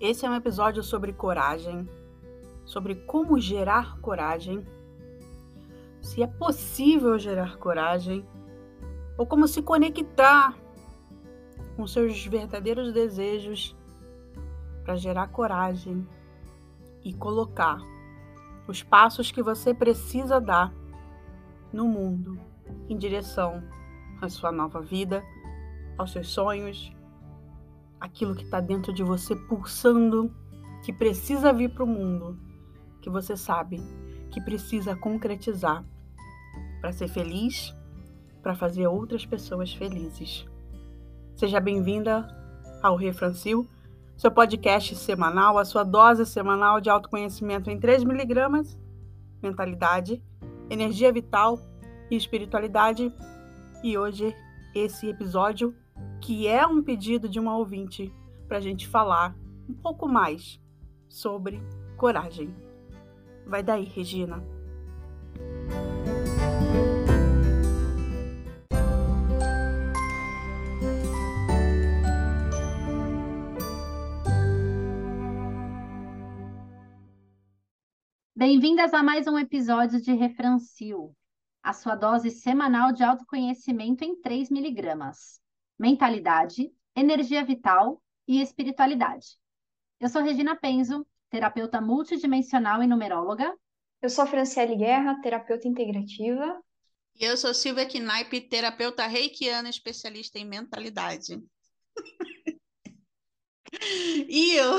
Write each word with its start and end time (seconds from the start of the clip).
Esse 0.00 0.24
é 0.24 0.30
um 0.30 0.34
episódio 0.36 0.80
sobre 0.80 1.12
coragem, 1.12 1.88
sobre 2.64 2.94
como 2.94 3.40
gerar 3.40 3.98
coragem, 3.98 4.64
se 6.00 6.22
é 6.22 6.26
possível 6.28 7.18
gerar 7.18 7.56
coragem, 7.56 8.24
ou 9.16 9.26
como 9.26 9.48
se 9.48 9.60
conectar 9.60 10.56
com 11.74 11.84
seus 11.84 12.24
verdadeiros 12.24 12.92
desejos 12.92 13.74
para 14.84 14.94
gerar 14.94 15.28
coragem 15.28 16.06
e 17.04 17.12
colocar 17.12 17.80
os 18.68 18.84
passos 18.84 19.32
que 19.32 19.42
você 19.42 19.74
precisa 19.74 20.40
dar 20.40 20.72
no 21.72 21.88
mundo 21.88 22.38
em 22.88 22.96
direção 22.96 23.64
à 24.22 24.28
sua 24.28 24.52
nova 24.52 24.80
vida, 24.80 25.24
aos 25.96 26.12
seus 26.12 26.28
sonhos, 26.28 26.96
aquilo 28.00 28.34
que 28.34 28.44
está 28.44 28.60
dentro 28.60 28.92
de 28.92 29.02
você 29.02 29.34
pulsando, 29.34 30.34
que 30.84 30.92
precisa 30.92 31.52
vir 31.52 31.70
para 31.70 31.84
o 31.84 31.86
mundo, 31.86 32.38
que 33.00 33.10
você 33.10 33.36
sabe 33.36 33.82
que 34.30 34.40
precisa 34.40 34.94
concretizar 34.94 35.84
para 36.80 36.92
ser 36.92 37.08
feliz, 37.08 37.74
para 38.42 38.54
fazer 38.54 38.86
outras 38.86 39.24
pessoas 39.26 39.72
felizes. 39.72 40.46
Seja 41.34 41.60
bem-vinda 41.60 42.26
ao 42.82 42.96
Refrancil, 42.96 43.68
seu 44.16 44.30
podcast 44.30 44.94
semanal, 44.96 45.58
a 45.58 45.64
sua 45.64 45.84
dose 45.84 46.26
semanal 46.26 46.80
de 46.80 46.90
autoconhecimento 46.90 47.70
em 47.70 47.78
3 47.78 48.04
miligramas, 48.04 48.78
mentalidade, 49.42 50.22
energia 50.70 51.12
vital 51.12 51.58
e 52.10 52.16
espiritualidade. 52.16 53.12
E 53.82 53.96
hoje, 53.96 54.34
esse 54.74 55.08
episódio, 55.08 55.74
que 56.20 56.46
é 56.46 56.66
um 56.66 56.82
pedido 56.82 57.28
de 57.28 57.38
uma 57.38 57.56
ouvinte 57.56 58.12
para 58.46 58.58
a 58.58 58.60
gente 58.60 58.86
falar 58.86 59.36
um 59.68 59.74
pouco 59.74 60.08
mais 60.08 60.60
sobre 61.08 61.60
coragem. 61.96 62.54
Vai 63.46 63.62
daí, 63.62 63.84
Regina. 63.84 64.42
Bem-vindas 78.34 78.94
a 78.94 79.02
mais 79.02 79.26
um 79.26 79.36
episódio 79.36 80.00
de 80.00 80.12
Refrancil, 80.12 81.12
a 81.62 81.72
sua 81.72 81.96
dose 81.96 82.30
semanal 82.30 82.92
de 82.92 83.02
autoconhecimento 83.02 84.04
em 84.04 84.20
3 84.20 84.48
miligramas. 84.48 85.40
Mentalidade, 85.78 86.72
energia 86.94 87.44
vital 87.44 88.02
e 88.26 88.42
espiritualidade. 88.42 89.38
Eu 90.00 90.08
sou 90.08 90.22
Regina 90.22 90.56
Penzo, 90.56 91.06
terapeuta 91.30 91.80
multidimensional 91.80 92.82
e 92.82 92.86
numeróloga. 92.86 93.56
Eu 94.02 94.10
sou 94.10 94.26
Franciele 94.26 94.76
Guerra, 94.76 95.20
terapeuta 95.20 95.68
integrativa. 95.68 96.60
E 97.14 97.24
eu 97.24 97.36
sou 97.36 97.54
Silvia 97.54 97.86
Knaip, 97.86 98.40
terapeuta 98.48 99.06
reikiana, 99.06 99.68
especialista 99.68 100.38
em 100.38 100.44
mentalidade. 100.44 101.40
e 104.28 104.54
eu 104.54 104.78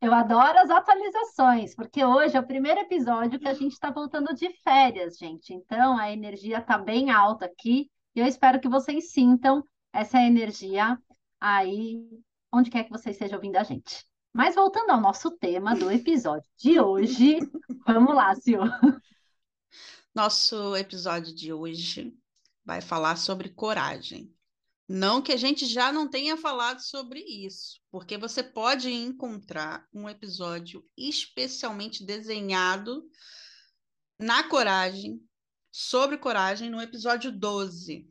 Eu 0.00 0.14
adoro 0.14 0.58
as 0.58 0.70
atualizações, 0.70 1.74
porque 1.74 2.02
hoje 2.02 2.34
é 2.34 2.40
o 2.40 2.46
primeiro 2.46 2.80
episódio 2.80 3.38
que 3.38 3.48
a 3.48 3.52
gente 3.52 3.72
está 3.72 3.90
voltando 3.90 4.34
de 4.34 4.50
férias, 4.62 5.18
gente. 5.18 5.52
Então 5.52 5.98
a 5.98 6.10
energia 6.10 6.58
está 6.58 6.78
bem 6.78 7.10
alta 7.10 7.44
aqui 7.44 7.90
e 8.14 8.20
eu 8.20 8.26
espero 8.26 8.60
que 8.60 8.68
vocês 8.68 9.12
sintam 9.12 9.64
essa 9.92 10.20
energia 10.20 10.98
aí, 11.40 12.06
onde 12.52 12.70
quer 12.70 12.84
que 12.84 12.90
vocês 12.90 13.14
estejam 13.16 13.36
ouvindo 13.36 13.56
a 13.56 13.62
gente. 13.62 14.04
Mas 14.32 14.54
voltando 14.54 14.90
ao 14.90 15.00
nosso 15.00 15.30
tema 15.32 15.74
do 15.74 15.90
episódio 15.90 16.48
de 16.56 16.80
hoje, 16.80 17.38
vamos 17.86 18.14
lá, 18.14 18.34
Sil. 18.38 18.62
Nosso 20.14 20.76
episódio 20.76 21.34
de 21.34 21.52
hoje 21.52 22.14
vai 22.64 22.80
falar 22.80 23.16
sobre 23.16 23.48
coragem. 23.48 24.32
Não 24.88 25.22
que 25.22 25.32
a 25.32 25.36
gente 25.36 25.66
já 25.66 25.92
não 25.92 26.08
tenha 26.08 26.36
falado 26.36 26.80
sobre 26.80 27.20
isso, 27.20 27.80
porque 27.92 28.18
você 28.18 28.42
pode 28.42 28.90
encontrar 28.90 29.86
um 29.94 30.08
episódio 30.08 30.84
especialmente 30.96 32.04
desenhado 32.04 33.08
na 34.18 34.42
coragem, 34.48 35.22
sobre 35.70 36.18
coragem, 36.18 36.68
no 36.70 36.80
episódio 36.80 37.30
12. 37.30 38.08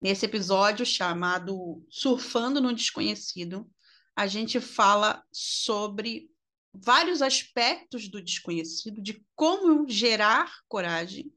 Nesse 0.00 0.26
episódio 0.26 0.86
chamado 0.86 1.84
Surfando 1.90 2.60
no 2.60 2.72
Desconhecido, 2.72 3.68
a 4.14 4.26
gente 4.26 4.60
fala 4.60 5.24
sobre 5.32 6.30
vários 6.72 7.22
aspectos 7.22 8.08
do 8.08 8.22
desconhecido, 8.22 9.00
de 9.00 9.24
como 9.34 9.88
gerar 9.88 10.52
coragem, 10.68 11.32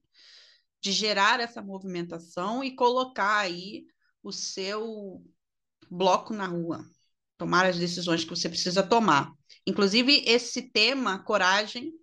de 0.80 0.92
gerar 0.92 1.40
essa 1.40 1.62
movimentação 1.62 2.64
e 2.64 2.76
colocar 2.76 3.38
aí 3.38 3.86
o 4.22 4.32
seu 4.32 5.24
bloco 5.90 6.34
na 6.34 6.46
rua, 6.46 6.86
tomar 7.38 7.66
as 7.66 7.78
decisões 7.78 8.24
que 8.24 8.30
você 8.30 8.50
precisa 8.50 8.84
tomar. 8.84 9.34
Inclusive, 9.66 10.24
esse 10.26 10.72
tema, 10.72 11.24
coragem, 11.24 11.94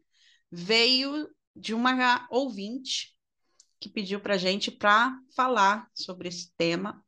veio 0.51 1.29
de 1.59 1.75
uma 1.75 2.27
ouvinte 2.31 3.17
que 3.81 3.89
pediu 3.89 4.21
para 4.21 4.35
a 4.35 4.39
gente 4.39 4.71
para 4.71 5.17
falar 5.35 5.89
sobre 5.95 6.29
esse 6.29 6.53
tema. 6.57 7.03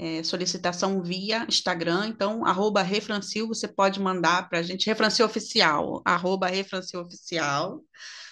É, 0.00 0.22
solicitação 0.22 1.02
via 1.02 1.44
Instagram, 1.48 2.06
então, 2.06 2.46
arroba 2.46 2.82
Refrancil, 2.82 3.48
você 3.48 3.66
pode 3.66 3.98
mandar 3.98 4.48
para 4.48 4.60
a 4.60 4.62
gente, 4.62 4.86
Refrancil 4.86 5.26
Oficial, 5.26 6.00
arroba 6.04 6.46
Refrancil 6.46 7.00
Oficial, 7.00 7.82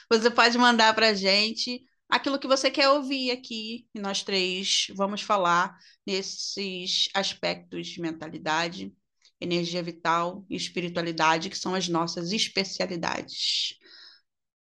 você 0.08 0.30
pode 0.30 0.56
mandar 0.56 0.94
para 0.94 1.08
a 1.08 1.14
gente 1.14 1.84
aquilo 2.08 2.38
que 2.38 2.46
você 2.46 2.70
quer 2.70 2.88
ouvir 2.90 3.32
aqui, 3.32 3.84
e 3.92 3.98
nós 3.98 4.22
três 4.22 4.86
vamos 4.94 5.22
falar 5.22 5.76
nesses 6.06 7.08
aspectos 7.12 7.88
de 7.88 8.00
mentalidade, 8.00 8.94
energia 9.40 9.82
vital 9.82 10.46
e 10.48 10.54
espiritualidade, 10.54 11.50
que 11.50 11.58
são 11.58 11.74
as 11.74 11.88
nossas 11.88 12.30
especialidades. 12.30 13.74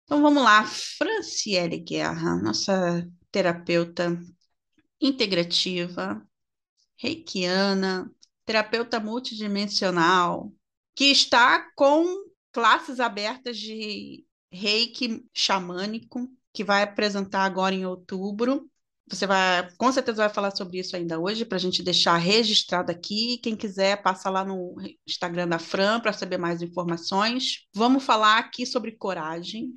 Então 0.05 0.21
vamos 0.21 0.43
lá, 0.43 0.63
Franciele 0.63 1.79
Guerra, 1.79 2.35
nossa 2.35 3.09
terapeuta 3.31 4.15
integrativa, 5.01 6.23
reikiana, 6.95 8.11
terapeuta 8.45 8.99
multidimensional, 8.99 10.53
que 10.95 11.05
está 11.05 11.71
com 11.75 12.05
classes 12.51 12.99
abertas 12.99 13.57
de 13.57 14.23
reiki 14.51 15.25
xamânico, 15.33 16.29
que 16.53 16.63
vai 16.63 16.83
apresentar 16.83 17.43
agora 17.43 17.73
em 17.73 17.85
outubro. 17.85 18.69
Você 19.07 19.25
vai, 19.25 19.67
com 19.75 19.91
certeza, 19.91 20.17
vai 20.17 20.29
falar 20.29 20.55
sobre 20.55 20.79
isso 20.79 20.95
ainda 20.95 21.19
hoje, 21.19 21.45
para 21.45 21.57
a 21.57 21.61
gente 21.61 21.81
deixar 21.81 22.15
registrado 22.17 22.91
aqui. 22.91 23.39
Quem 23.39 23.55
quiser, 23.55 24.03
passa 24.03 24.29
lá 24.29 24.45
no 24.45 24.75
Instagram 25.07 25.47
da 25.47 25.57
Fran 25.57 25.99
para 25.99 26.13
saber 26.13 26.37
mais 26.37 26.61
informações. 26.61 27.65
Vamos 27.73 28.03
falar 28.03 28.37
aqui 28.37 28.67
sobre 28.67 28.91
coragem 28.91 29.75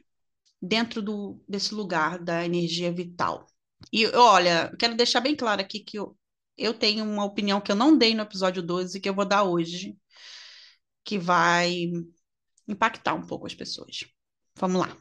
dentro 0.60 1.00
do, 1.00 1.41
desse 1.48 1.74
lugar 1.74 2.19
da 2.19 2.44
energia 2.44 2.92
vital. 2.92 3.46
E 3.92 4.06
olha, 4.08 4.74
quero 4.78 4.96
deixar 4.96 5.20
bem 5.20 5.36
claro 5.36 5.60
aqui 5.60 5.80
que 5.80 5.98
eu, 5.98 6.16
eu 6.56 6.74
tenho 6.74 7.04
uma 7.04 7.24
opinião 7.24 7.60
que 7.60 7.70
eu 7.70 7.76
não 7.76 7.96
dei 7.96 8.14
no 8.14 8.22
episódio 8.22 8.62
12, 8.62 9.00
que 9.00 9.08
eu 9.08 9.14
vou 9.14 9.24
dar 9.24 9.44
hoje, 9.44 9.96
que 11.04 11.19
vai 11.19 11.91
impactar 12.66 13.14
um 13.14 13.26
pouco 13.26 13.46
as 13.46 13.54
pessoas. 13.54 14.04
Vamos 14.56 14.80
lá. 14.80 14.96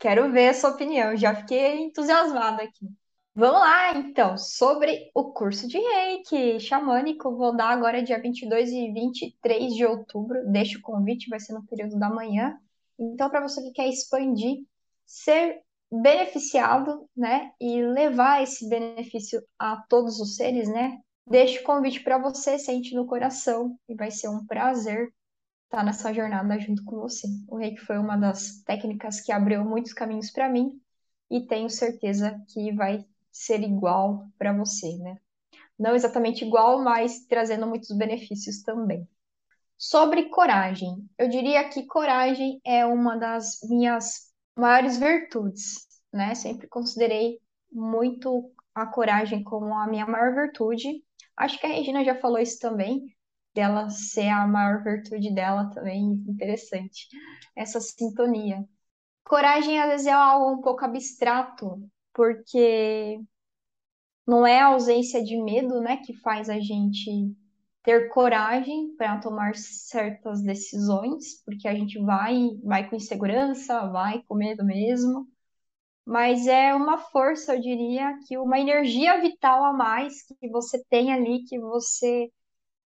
Quero 0.00 0.32
ver 0.32 0.48
a 0.48 0.54
sua 0.54 0.70
opinião, 0.70 1.16
já 1.16 1.34
fiquei 1.34 1.78
entusiasmada 1.80 2.62
aqui. 2.62 2.86
Vamos 3.34 3.60
lá, 3.60 3.94
então, 3.98 4.38
sobre 4.38 5.10
o 5.14 5.30
curso 5.32 5.68
de 5.68 5.76
reiki 5.76 6.58
xamânico, 6.58 7.36
vou 7.36 7.54
dar 7.54 7.68
agora 7.68 8.02
dia 8.02 8.20
22 8.20 8.70
e 8.70 8.90
23 8.92 9.74
de 9.74 9.84
outubro. 9.84 10.50
Deixa 10.50 10.78
o 10.78 10.80
convite, 10.80 11.28
vai 11.28 11.38
ser 11.38 11.52
no 11.52 11.66
período 11.66 11.98
da 11.98 12.08
manhã. 12.08 12.58
Então, 12.98 13.28
para 13.28 13.46
você 13.46 13.62
que 13.62 13.72
quer 13.72 13.88
expandir, 13.88 14.64
ser 15.06 15.62
beneficiado, 15.90 17.08
né, 17.16 17.52
e 17.60 17.80
levar 17.82 18.42
esse 18.42 18.68
benefício 18.68 19.40
a 19.58 19.76
todos 19.88 20.20
os 20.20 20.34
seres, 20.34 20.68
né, 20.68 20.98
deixo 21.26 21.60
o 21.60 21.64
convite 21.64 22.02
para 22.02 22.18
você, 22.18 22.58
sente 22.58 22.94
no 22.94 23.06
coração, 23.06 23.78
e 23.88 23.94
vai 23.94 24.10
ser 24.10 24.28
um 24.28 24.44
prazer 24.44 25.12
estar 25.66 25.78
tá 25.78 25.84
nessa 25.84 26.12
jornada 26.12 26.58
junto 26.58 26.84
com 26.84 26.96
você. 26.96 27.26
O 27.48 27.56
reiki 27.56 27.80
foi 27.80 27.98
uma 27.98 28.16
das 28.16 28.62
técnicas 28.64 29.20
que 29.20 29.32
abriu 29.32 29.64
muitos 29.64 29.92
caminhos 29.92 30.30
para 30.30 30.48
mim 30.48 30.80
e 31.30 31.46
tenho 31.46 31.68
certeza 31.68 32.40
que 32.48 32.72
vai 32.72 33.04
ser 33.30 33.62
igual 33.62 34.28
para 34.38 34.52
você, 34.52 34.96
né? 34.98 35.16
Não 35.78 35.94
exatamente 35.94 36.44
igual, 36.44 36.82
mas 36.82 37.26
trazendo 37.26 37.66
muitos 37.66 37.94
benefícios 37.94 38.62
também. 38.62 39.06
Sobre 39.76 40.30
coragem, 40.30 41.06
eu 41.18 41.28
diria 41.28 41.68
que 41.68 41.84
coragem 41.84 42.60
é 42.64 42.86
uma 42.86 43.16
das 43.16 43.58
minhas 43.68 44.32
maiores 44.56 44.98
virtudes, 44.98 45.86
né? 46.12 46.34
Sempre 46.34 46.66
considerei 46.66 47.38
muito 47.70 48.50
a 48.74 48.86
coragem 48.86 49.42
como 49.42 49.74
a 49.74 49.86
minha 49.86 50.06
maior 50.06 50.34
virtude. 50.34 51.02
Acho 51.36 51.58
que 51.60 51.66
a 51.66 51.68
Regina 51.68 52.04
já 52.04 52.14
falou 52.14 52.38
isso 52.38 52.58
também, 52.58 53.04
dela 53.54 53.88
ser 53.90 54.28
a 54.28 54.46
maior 54.46 54.82
virtude 54.82 55.34
dela 55.34 55.70
também, 55.70 56.24
interessante, 56.28 57.08
essa 57.54 57.80
sintonia. 57.80 58.64
Coragem, 59.24 59.80
às 59.80 59.88
vezes, 59.88 60.06
é 60.06 60.12
algo 60.12 60.52
um 60.52 60.60
pouco 60.62 60.84
abstrato, 60.84 61.82
porque 62.14 63.20
não 64.26 64.46
é 64.46 64.60
a 64.60 64.66
ausência 64.66 65.22
de 65.22 65.36
medo, 65.42 65.80
né, 65.80 65.98
que 65.98 66.14
faz 66.14 66.48
a 66.48 66.58
gente 66.58 67.34
ter 67.86 68.08
coragem 68.08 68.96
para 68.96 69.20
tomar 69.20 69.54
certas 69.54 70.42
decisões, 70.42 71.40
porque 71.44 71.68
a 71.68 71.74
gente 71.74 72.00
vai, 72.00 72.50
vai 72.64 72.90
com 72.90 72.96
insegurança, 72.96 73.86
vai 73.92 74.24
com 74.26 74.34
medo 74.34 74.64
mesmo, 74.64 75.24
mas 76.04 76.48
é 76.48 76.74
uma 76.74 76.98
força, 76.98 77.54
eu 77.54 77.60
diria, 77.60 78.18
que 78.26 78.36
uma 78.38 78.58
energia 78.58 79.20
vital 79.20 79.64
a 79.64 79.72
mais 79.72 80.24
que 80.24 80.48
você 80.48 80.84
tem 80.90 81.12
ali, 81.12 81.44
que 81.44 81.60
você 81.60 82.28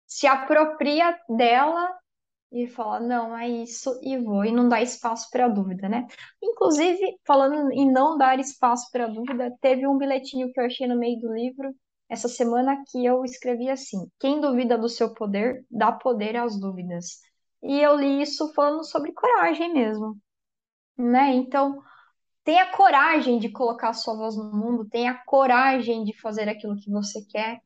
se 0.05 0.27
apropria 0.27 1.17
dela 1.29 1.97
e 2.51 2.67
fala, 2.67 2.99
não, 2.99 3.37
é 3.37 3.47
isso, 3.47 3.97
e 4.03 4.17
vou, 4.17 4.43
e 4.43 4.51
não 4.51 4.67
dá 4.67 4.81
espaço 4.81 5.29
para 5.31 5.47
dúvida, 5.47 5.87
né? 5.87 6.07
Inclusive, 6.43 7.17
falando 7.25 7.71
em 7.71 7.89
não 7.89 8.17
dar 8.17 8.37
espaço 8.37 8.89
para 8.91 9.07
dúvida, 9.07 9.55
teve 9.61 9.87
um 9.87 9.97
bilhetinho 9.97 10.51
que 10.51 10.59
eu 10.59 10.65
achei 10.65 10.87
no 10.87 10.97
meio 10.97 11.19
do 11.21 11.33
livro 11.33 11.73
essa 12.09 12.27
semana 12.27 12.83
que 12.87 13.05
eu 13.05 13.23
escrevi 13.23 13.69
assim: 13.69 14.09
quem 14.19 14.41
duvida 14.41 14.77
do 14.77 14.89
seu 14.89 15.13
poder, 15.13 15.65
dá 15.69 15.91
poder 15.91 16.35
às 16.37 16.59
dúvidas. 16.59 17.19
E 17.63 17.79
eu 17.79 17.95
li 17.97 18.21
isso 18.21 18.53
falando 18.53 18.83
sobre 18.85 19.13
coragem 19.13 19.73
mesmo, 19.73 20.17
né? 20.97 21.33
Então, 21.35 21.81
tenha 22.43 22.71
coragem 22.71 23.39
de 23.39 23.49
colocar 23.51 23.89
a 23.89 23.93
sua 23.93 24.15
voz 24.15 24.35
no 24.37 24.51
mundo, 24.51 24.89
tenha 24.89 25.15
coragem 25.25 26.03
de 26.03 26.19
fazer 26.19 26.49
aquilo 26.49 26.77
que 26.77 26.89
você 26.91 27.23
quer. 27.25 27.61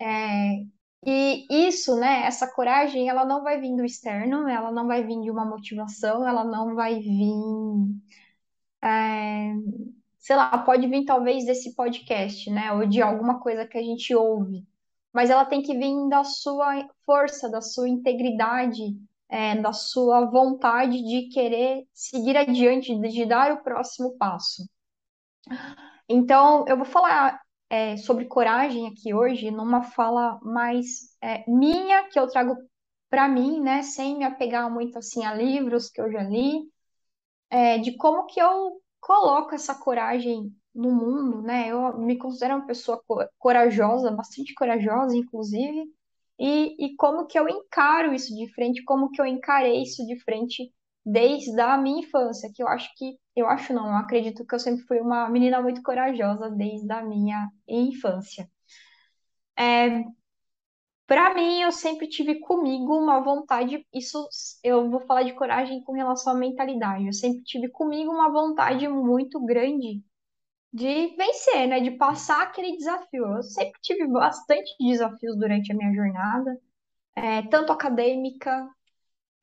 É, 0.00 0.64
e 1.06 1.46
isso, 1.68 1.96
né, 1.96 2.24
essa 2.26 2.52
coragem, 2.52 3.08
ela 3.08 3.24
não 3.24 3.42
vai 3.42 3.60
vir 3.60 3.76
do 3.76 3.84
externo, 3.84 4.48
ela 4.48 4.72
não 4.72 4.86
vai 4.86 5.04
vir 5.04 5.20
de 5.22 5.30
uma 5.30 5.44
motivação, 5.44 6.26
ela 6.26 6.44
não 6.44 6.74
vai 6.74 6.98
vir 7.00 7.32
é, 8.82 9.52
sei 10.26 10.34
lá, 10.34 10.58
pode 10.58 10.88
vir 10.88 11.04
talvez 11.04 11.46
desse 11.46 11.72
podcast, 11.76 12.50
né? 12.50 12.72
Ou 12.72 12.84
de 12.84 13.00
alguma 13.00 13.38
coisa 13.38 13.64
que 13.64 13.78
a 13.78 13.82
gente 13.82 14.12
ouve. 14.12 14.66
Mas 15.12 15.30
ela 15.30 15.44
tem 15.44 15.62
que 15.62 15.72
vir 15.72 16.08
da 16.08 16.24
sua 16.24 16.84
força, 17.04 17.48
da 17.48 17.60
sua 17.60 17.88
integridade, 17.88 18.82
é, 19.28 19.54
da 19.54 19.72
sua 19.72 20.28
vontade 20.28 21.00
de 21.00 21.28
querer 21.28 21.86
seguir 21.94 22.36
adiante, 22.36 22.92
de, 22.98 23.24
dar 23.24 23.52
o 23.52 23.62
próximo 23.62 24.18
passo. 24.18 24.68
Então, 26.08 26.64
eu 26.66 26.76
vou 26.76 26.86
falar 26.86 27.40
é, 27.70 27.96
sobre 27.96 28.24
coragem 28.24 28.88
aqui 28.88 29.14
hoje, 29.14 29.52
numa 29.52 29.82
fala 29.82 30.40
mais 30.42 31.16
é, 31.22 31.48
minha, 31.48 32.08
que 32.08 32.18
eu 32.18 32.26
trago 32.26 32.56
para 33.08 33.28
mim, 33.28 33.60
né? 33.60 33.80
Sem 33.82 34.18
me 34.18 34.24
apegar 34.24 34.68
muito 34.68 34.98
assim 34.98 35.24
a 35.24 35.32
livros 35.32 35.88
que 35.88 36.00
eu 36.00 36.10
já 36.10 36.24
li, 36.24 36.68
é, 37.48 37.78
de 37.78 37.96
como 37.96 38.26
que 38.26 38.40
eu 38.40 38.82
coloco 39.06 39.54
essa 39.54 39.72
coragem 39.72 40.52
no 40.74 40.90
mundo, 40.92 41.40
né? 41.40 41.68
Eu 41.68 41.96
me 41.96 42.18
considero 42.18 42.56
uma 42.56 42.66
pessoa 42.66 43.00
corajosa, 43.38 44.10
bastante 44.10 44.52
corajosa, 44.52 45.16
inclusive, 45.16 45.84
e, 46.36 46.86
e 46.86 46.96
como 46.96 47.24
que 47.26 47.38
eu 47.38 47.48
encaro 47.48 48.12
isso 48.12 48.34
de 48.34 48.52
frente, 48.52 48.82
como 48.82 49.08
que 49.12 49.20
eu 49.20 49.26
encarei 49.26 49.80
isso 49.80 50.04
de 50.04 50.18
frente 50.24 50.72
desde 51.04 51.60
a 51.60 51.78
minha 51.78 52.00
infância, 52.00 52.50
que 52.52 52.60
eu 52.60 52.66
acho 52.66 52.90
que, 52.96 53.16
eu 53.36 53.46
acho 53.48 53.72
não, 53.72 53.86
eu 53.86 53.94
acredito 53.96 54.44
que 54.44 54.54
eu 54.56 54.58
sempre 54.58 54.82
fui 54.86 55.00
uma 55.00 55.30
menina 55.30 55.62
muito 55.62 55.82
corajosa 55.84 56.50
desde 56.50 56.92
a 56.92 57.00
minha 57.00 57.48
infância. 57.68 58.50
É, 59.56 60.02
para 61.06 61.34
mim, 61.34 61.62
eu 61.62 61.70
sempre 61.72 62.08
tive 62.08 62.40
comigo 62.40 62.96
uma 62.96 63.20
vontade, 63.22 63.86
isso 63.94 64.28
eu 64.62 64.90
vou 64.90 65.00
falar 65.00 65.22
de 65.22 65.34
coragem 65.34 65.82
com 65.84 65.92
relação 65.92 66.32
à 66.34 66.36
mentalidade. 66.36 67.06
Eu 67.06 67.12
sempre 67.12 67.42
tive 67.44 67.68
comigo 67.68 68.10
uma 68.10 68.30
vontade 68.30 68.88
muito 68.88 69.40
grande 69.44 70.02
de 70.72 71.16
vencer, 71.16 71.68
né? 71.68 71.80
De 71.80 71.92
passar 71.92 72.42
aquele 72.42 72.76
desafio. 72.76 73.24
Eu 73.36 73.42
sempre 73.42 73.80
tive 73.82 74.06
bastante 74.08 74.74
desafios 74.80 75.36
durante 75.38 75.72
a 75.72 75.76
minha 75.76 75.94
jornada, 75.94 76.60
é, 77.14 77.42
tanto 77.48 77.72
acadêmica. 77.72 78.68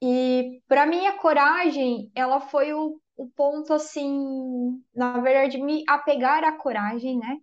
E 0.02 0.62
para 0.68 0.86
mim, 0.86 1.08
a 1.08 1.18
coragem, 1.18 2.12
ela 2.16 2.42
foi 2.42 2.74
o, 2.74 3.00
o 3.18 3.30
ponto, 3.32 3.74
assim, 3.74 4.84
na 4.96 5.20
verdade, 5.22 5.58
me 5.62 5.84
apegar 5.88 6.44
à 6.44 6.58
coragem, 6.58 7.18
né? 7.20 7.38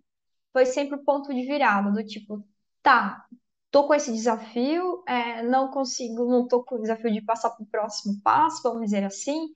Foi 0.53 0.65
sempre 0.65 0.95
o 0.97 1.03
ponto 1.03 1.33
de 1.33 1.43
virada, 1.45 1.91
do 1.91 2.05
tipo, 2.05 2.45
tá, 2.83 3.25
tô 3.71 3.87
com 3.87 3.93
esse 3.93 4.11
desafio, 4.11 5.03
é, 5.07 5.41
não 5.43 5.71
consigo, 5.71 6.25
não 6.25 6.47
tô 6.47 6.63
com 6.63 6.75
o 6.75 6.81
desafio 6.81 7.11
de 7.11 7.21
passar 7.21 7.51
para 7.51 7.63
o 7.63 7.67
próximo 7.67 8.21
passo, 8.21 8.61
vamos 8.61 8.81
dizer 8.81 9.03
assim. 9.05 9.47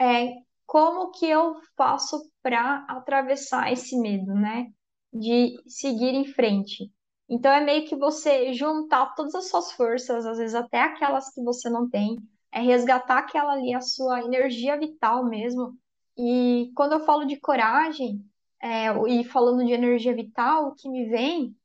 É, 0.00 0.34
como 0.66 1.10
que 1.12 1.26
eu 1.26 1.56
faço 1.76 2.30
para 2.42 2.84
atravessar 2.88 3.72
esse 3.72 3.98
medo, 3.98 4.34
né? 4.34 4.66
De 5.12 5.56
seguir 5.66 6.14
em 6.14 6.26
frente. 6.26 6.92
Então 7.28 7.50
é 7.52 7.64
meio 7.64 7.86
que 7.88 7.96
você 7.96 8.52
juntar 8.52 9.14
todas 9.14 9.34
as 9.34 9.48
suas 9.48 9.72
forças, 9.72 10.26
às 10.26 10.38
vezes 10.38 10.54
até 10.54 10.82
aquelas 10.82 11.32
que 11.32 11.42
você 11.42 11.70
não 11.70 11.88
tem, 11.88 12.16
é 12.52 12.60
resgatar 12.60 13.18
aquela 13.18 13.52
ali, 13.52 13.74
a 13.74 13.80
sua 13.80 14.20
energia 14.22 14.78
vital 14.78 15.24
mesmo. 15.24 15.76
E 16.16 16.70
quando 16.76 16.92
eu 16.92 17.04
falo 17.04 17.24
de 17.24 17.38
coragem, 17.38 18.24
é, 18.62 18.86
e 19.08 19.24
falando 19.24 19.64
de 19.64 19.72
energia 19.72 20.14
vital, 20.14 20.68
o 20.68 20.74
que 20.74 20.88
me 20.88 21.08
vem 21.08 21.56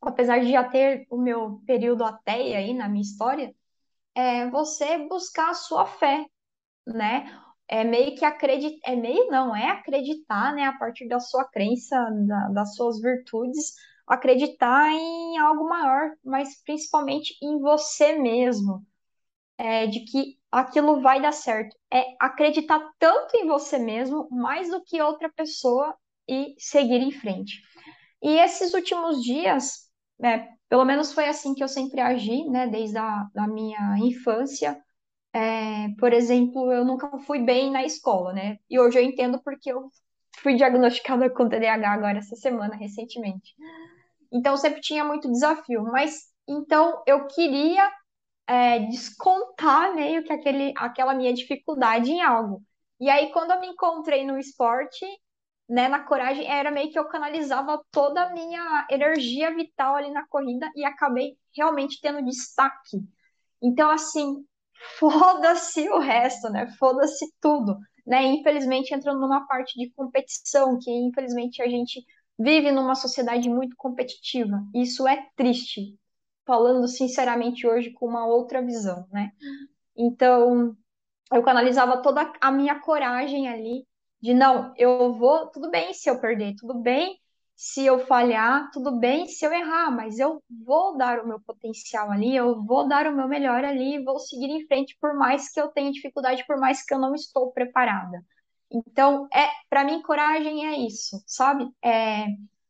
apesar 0.00 0.40
de 0.40 0.50
já 0.52 0.64
ter 0.64 1.06
o 1.10 1.18
meu 1.18 1.60
período 1.66 2.04
ateia 2.04 2.58
aí 2.58 2.74
na 2.74 2.88
minha 2.88 3.02
história, 3.02 3.54
é 4.14 4.48
você 4.50 4.98
buscar 5.08 5.50
a 5.50 5.54
sua 5.54 5.86
fé, 5.86 6.26
né? 6.86 7.30
É 7.68 7.84
meio 7.84 8.16
que 8.16 8.24
acreditar, 8.24 8.90
é 8.92 8.96
meio 8.96 9.30
não, 9.30 9.54
é 9.54 9.68
acreditar, 9.70 10.54
né, 10.54 10.64
a 10.64 10.72
partir 10.78 11.08
da 11.08 11.20
sua 11.20 11.44
crença, 11.44 11.96
da, 12.26 12.48
das 12.48 12.74
suas 12.74 13.00
virtudes, 13.00 13.74
acreditar 14.06 14.90
em 14.92 15.38
algo 15.38 15.68
maior, 15.68 16.16
mas 16.24 16.62
principalmente 16.64 17.34
em 17.42 17.60
você 17.60 18.18
mesmo, 18.18 18.84
é, 19.58 19.86
de 19.86 20.00
que 20.00 20.38
aquilo 20.50 21.00
vai 21.00 21.20
dar 21.20 21.32
certo. 21.32 21.76
É 21.92 22.04
acreditar 22.20 22.80
tanto 22.98 23.36
em 23.36 23.46
você 23.46 23.78
mesmo, 23.78 24.28
mais 24.30 24.70
do 24.70 24.82
que 24.82 25.00
outra 25.00 25.30
pessoa, 25.30 25.94
e 26.28 26.54
seguir 26.58 27.00
em 27.00 27.10
frente. 27.10 27.60
E 28.22 28.38
esses 28.38 28.74
últimos 28.74 29.22
dias, 29.22 29.89
é, 30.22 30.48
pelo 30.68 30.84
menos 30.84 31.12
foi 31.12 31.26
assim 31.26 31.54
que 31.54 31.62
eu 31.62 31.68
sempre 31.68 32.00
agi, 32.00 32.44
né, 32.48 32.66
desde 32.66 32.98
a 32.98 33.26
da 33.34 33.46
minha 33.46 33.96
infância. 33.98 34.80
É, 35.32 35.88
por 35.98 36.12
exemplo, 36.12 36.72
eu 36.72 36.84
nunca 36.84 37.18
fui 37.20 37.40
bem 37.40 37.70
na 37.70 37.84
escola, 37.84 38.32
né? 38.32 38.58
E 38.68 38.78
hoje 38.78 38.98
eu 38.98 39.04
entendo 39.04 39.40
porque 39.42 39.70
eu 39.72 39.90
fui 40.38 40.54
diagnosticada 40.54 41.30
com 41.30 41.48
TDAH 41.48 41.92
agora 41.92 42.18
essa 42.18 42.36
semana, 42.36 42.76
recentemente. 42.76 43.54
Então, 44.32 44.56
sempre 44.56 44.80
tinha 44.80 45.04
muito 45.04 45.30
desafio. 45.30 45.82
Mas, 45.84 46.24
então, 46.48 47.02
eu 47.06 47.26
queria 47.26 47.90
é, 48.46 48.80
descontar 48.80 49.94
meio 49.94 50.24
que 50.24 50.32
aquele, 50.32 50.72
aquela 50.76 51.14
minha 51.14 51.32
dificuldade 51.32 52.10
em 52.10 52.20
algo. 52.22 52.62
E 52.98 53.08
aí, 53.08 53.32
quando 53.32 53.52
eu 53.52 53.60
me 53.60 53.68
encontrei 53.68 54.24
no 54.24 54.38
esporte, 54.38 55.04
né, 55.70 55.86
na 55.86 56.00
coragem, 56.00 56.50
era 56.50 56.68
meio 56.68 56.90
que 56.90 56.98
eu 56.98 57.04
canalizava 57.04 57.80
toda 57.92 58.22
a 58.24 58.32
minha 58.32 58.88
energia 58.90 59.54
vital 59.54 59.94
ali 59.94 60.10
na 60.10 60.26
corrida 60.26 60.68
e 60.74 60.84
acabei 60.84 61.36
realmente 61.56 62.00
tendo 62.02 62.24
destaque. 62.24 62.98
Então, 63.62 63.88
assim, 63.88 64.44
foda-se 64.98 65.88
o 65.88 66.00
resto, 66.00 66.50
né? 66.50 66.66
Foda-se 66.76 67.24
tudo, 67.40 67.78
né? 68.04 68.24
Infelizmente, 68.24 68.92
entrando 68.92 69.20
numa 69.20 69.46
parte 69.46 69.78
de 69.78 69.88
competição, 69.92 70.76
que 70.76 70.90
infelizmente 70.90 71.62
a 71.62 71.68
gente 71.68 72.04
vive 72.36 72.72
numa 72.72 72.96
sociedade 72.96 73.48
muito 73.48 73.76
competitiva. 73.76 74.60
Isso 74.74 75.06
é 75.06 75.24
triste, 75.36 75.96
falando 76.44 76.88
sinceramente 76.88 77.64
hoje 77.64 77.92
com 77.92 78.06
uma 78.06 78.26
outra 78.26 78.60
visão, 78.60 79.06
né? 79.12 79.30
Então, 79.96 80.76
eu 81.32 81.42
canalizava 81.44 82.02
toda 82.02 82.32
a 82.40 82.50
minha 82.50 82.80
coragem 82.80 83.48
ali 83.48 83.86
de 84.20 84.34
não, 84.34 84.72
eu 84.76 85.14
vou, 85.14 85.46
tudo 85.48 85.70
bem 85.70 85.92
se 85.94 86.10
eu 86.10 86.20
perder, 86.20 86.54
tudo 86.56 86.74
bem 86.74 87.18
se 87.56 87.84
eu 87.84 87.98
falhar, 88.06 88.70
tudo 88.72 88.92
bem 88.98 89.26
se 89.26 89.44
eu 89.44 89.52
errar, 89.52 89.90
mas 89.90 90.18
eu 90.18 90.42
vou 90.64 90.96
dar 90.96 91.20
o 91.20 91.28
meu 91.28 91.38
potencial 91.40 92.10
ali, 92.10 92.34
eu 92.34 92.62
vou 92.64 92.88
dar 92.88 93.06
o 93.06 93.14
meu 93.14 93.28
melhor 93.28 93.64
ali, 93.64 94.02
vou 94.02 94.18
seguir 94.18 94.48
em 94.50 94.66
frente 94.66 94.96
por 95.00 95.14
mais 95.14 95.52
que 95.52 95.60
eu 95.60 95.68
tenha 95.68 95.92
dificuldade, 95.92 96.44
por 96.46 96.58
mais 96.58 96.82
que 96.84 96.94
eu 96.94 96.98
não 96.98 97.14
estou 97.14 97.52
preparada. 97.52 98.24
Então, 98.72 99.28
é, 99.32 99.48
para 99.68 99.84
mim 99.84 100.00
coragem 100.00 100.66
é 100.66 100.78
isso, 100.86 101.22
sabe? 101.26 101.68
É, 101.84 102.26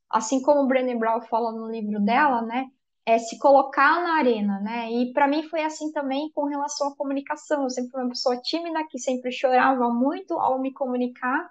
assim 0.09 0.43
como 0.43 0.63
o 0.63 0.67
Brené 0.67 0.97
Brown 0.97 1.21
fala 1.23 1.53
no 1.53 1.71
livro 1.71 2.01
dela, 2.01 2.43
né? 2.43 2.67
É 3.11 3.19
se 3.19 3.39
colocar 3.39 4.03
na 4.03 4.19
arena, 4.19 4.61
né? 4.61 4.91
E 4.93 5.13
para 5.13 5.27
mim 5.27 5.43
foi 5.43 5.63
assim 5.63 5.91
também 5.93 6.31
com 6.33 6.45
relação 6.45 6.89
à 6.89 6.97
comunicação. 6.97 7.65
Eu 7.65 7.71
sempre 7.71 7.91
fui 7.91 8.03
uma 8.03 8.11
pessoa 8.11 8.41
tímida 8.41 8.87
que 8.89 8.99
sempre 8.99 9.33
chorava 9.33 9.89
muito 9.93 10.35
ao 10.39 10.61
me 10.61 10.73
comunicar. 10.73 11.51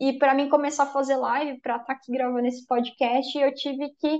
E 0.00 0.18
para 0.18 0.34
mim 0.34 0.48
começar 0.48 0.84
a 0.84 0.92
fazer 0.92 1.16
live, 1.16 1.60
para 1.60 1.76
estar 1.76 1.86
tá 1.86 1.92
aqui 1.92 2.10
gravando 2.10 2.46
esse 2.46 2.64
podcast, 2.66 3.36
eu 3.38 3.54
tive 3.54 3.90
que 4.00 4.18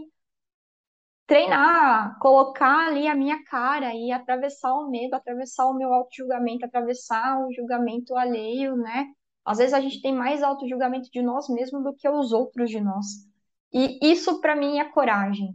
treinar, 1.26 2.18
colocar 2.20 2.88
ali 2.88 3.06
a 3.08 3.14
minha 3.14 3.42
cara 3.44 3.94
e 3.94 4.10
atravessar 4.12 4.74
o 4.74 4.90
medo, 4.90 5.14
atravessar 5.14 5.66
o 5.66 5.74
meu 5.74 5.92
auto-julgamento, 5.94 6.64
atravessar 6.66 7.38
o 7.46 7.52
julgamento 7.52 8.16
alheio, 8.16 8.76
né? 8.76 9.06
Às 9.44 9.58
vezes 9.58 9.72
a 9.72 9.80
gente 9.80 10.02
tem 10.02 10.14
mais 10.14 10.42
auto-julgamento 10.42 11.10
de 11.10 11.22
nós 11.22 11.48
mesmos 11.48 11.82
do 11.82 11.94
que 11.94 12.08
os 12.08 12.32
outros 12.32 12.70
de 12.70 12.80
nós. 12.80 13.06
E 13.72 13.98
isso 14.02 14.40
para 14.40 14.54
mim 14.56 14.78
é 14.78 14.84
coragem. 14.84 15.54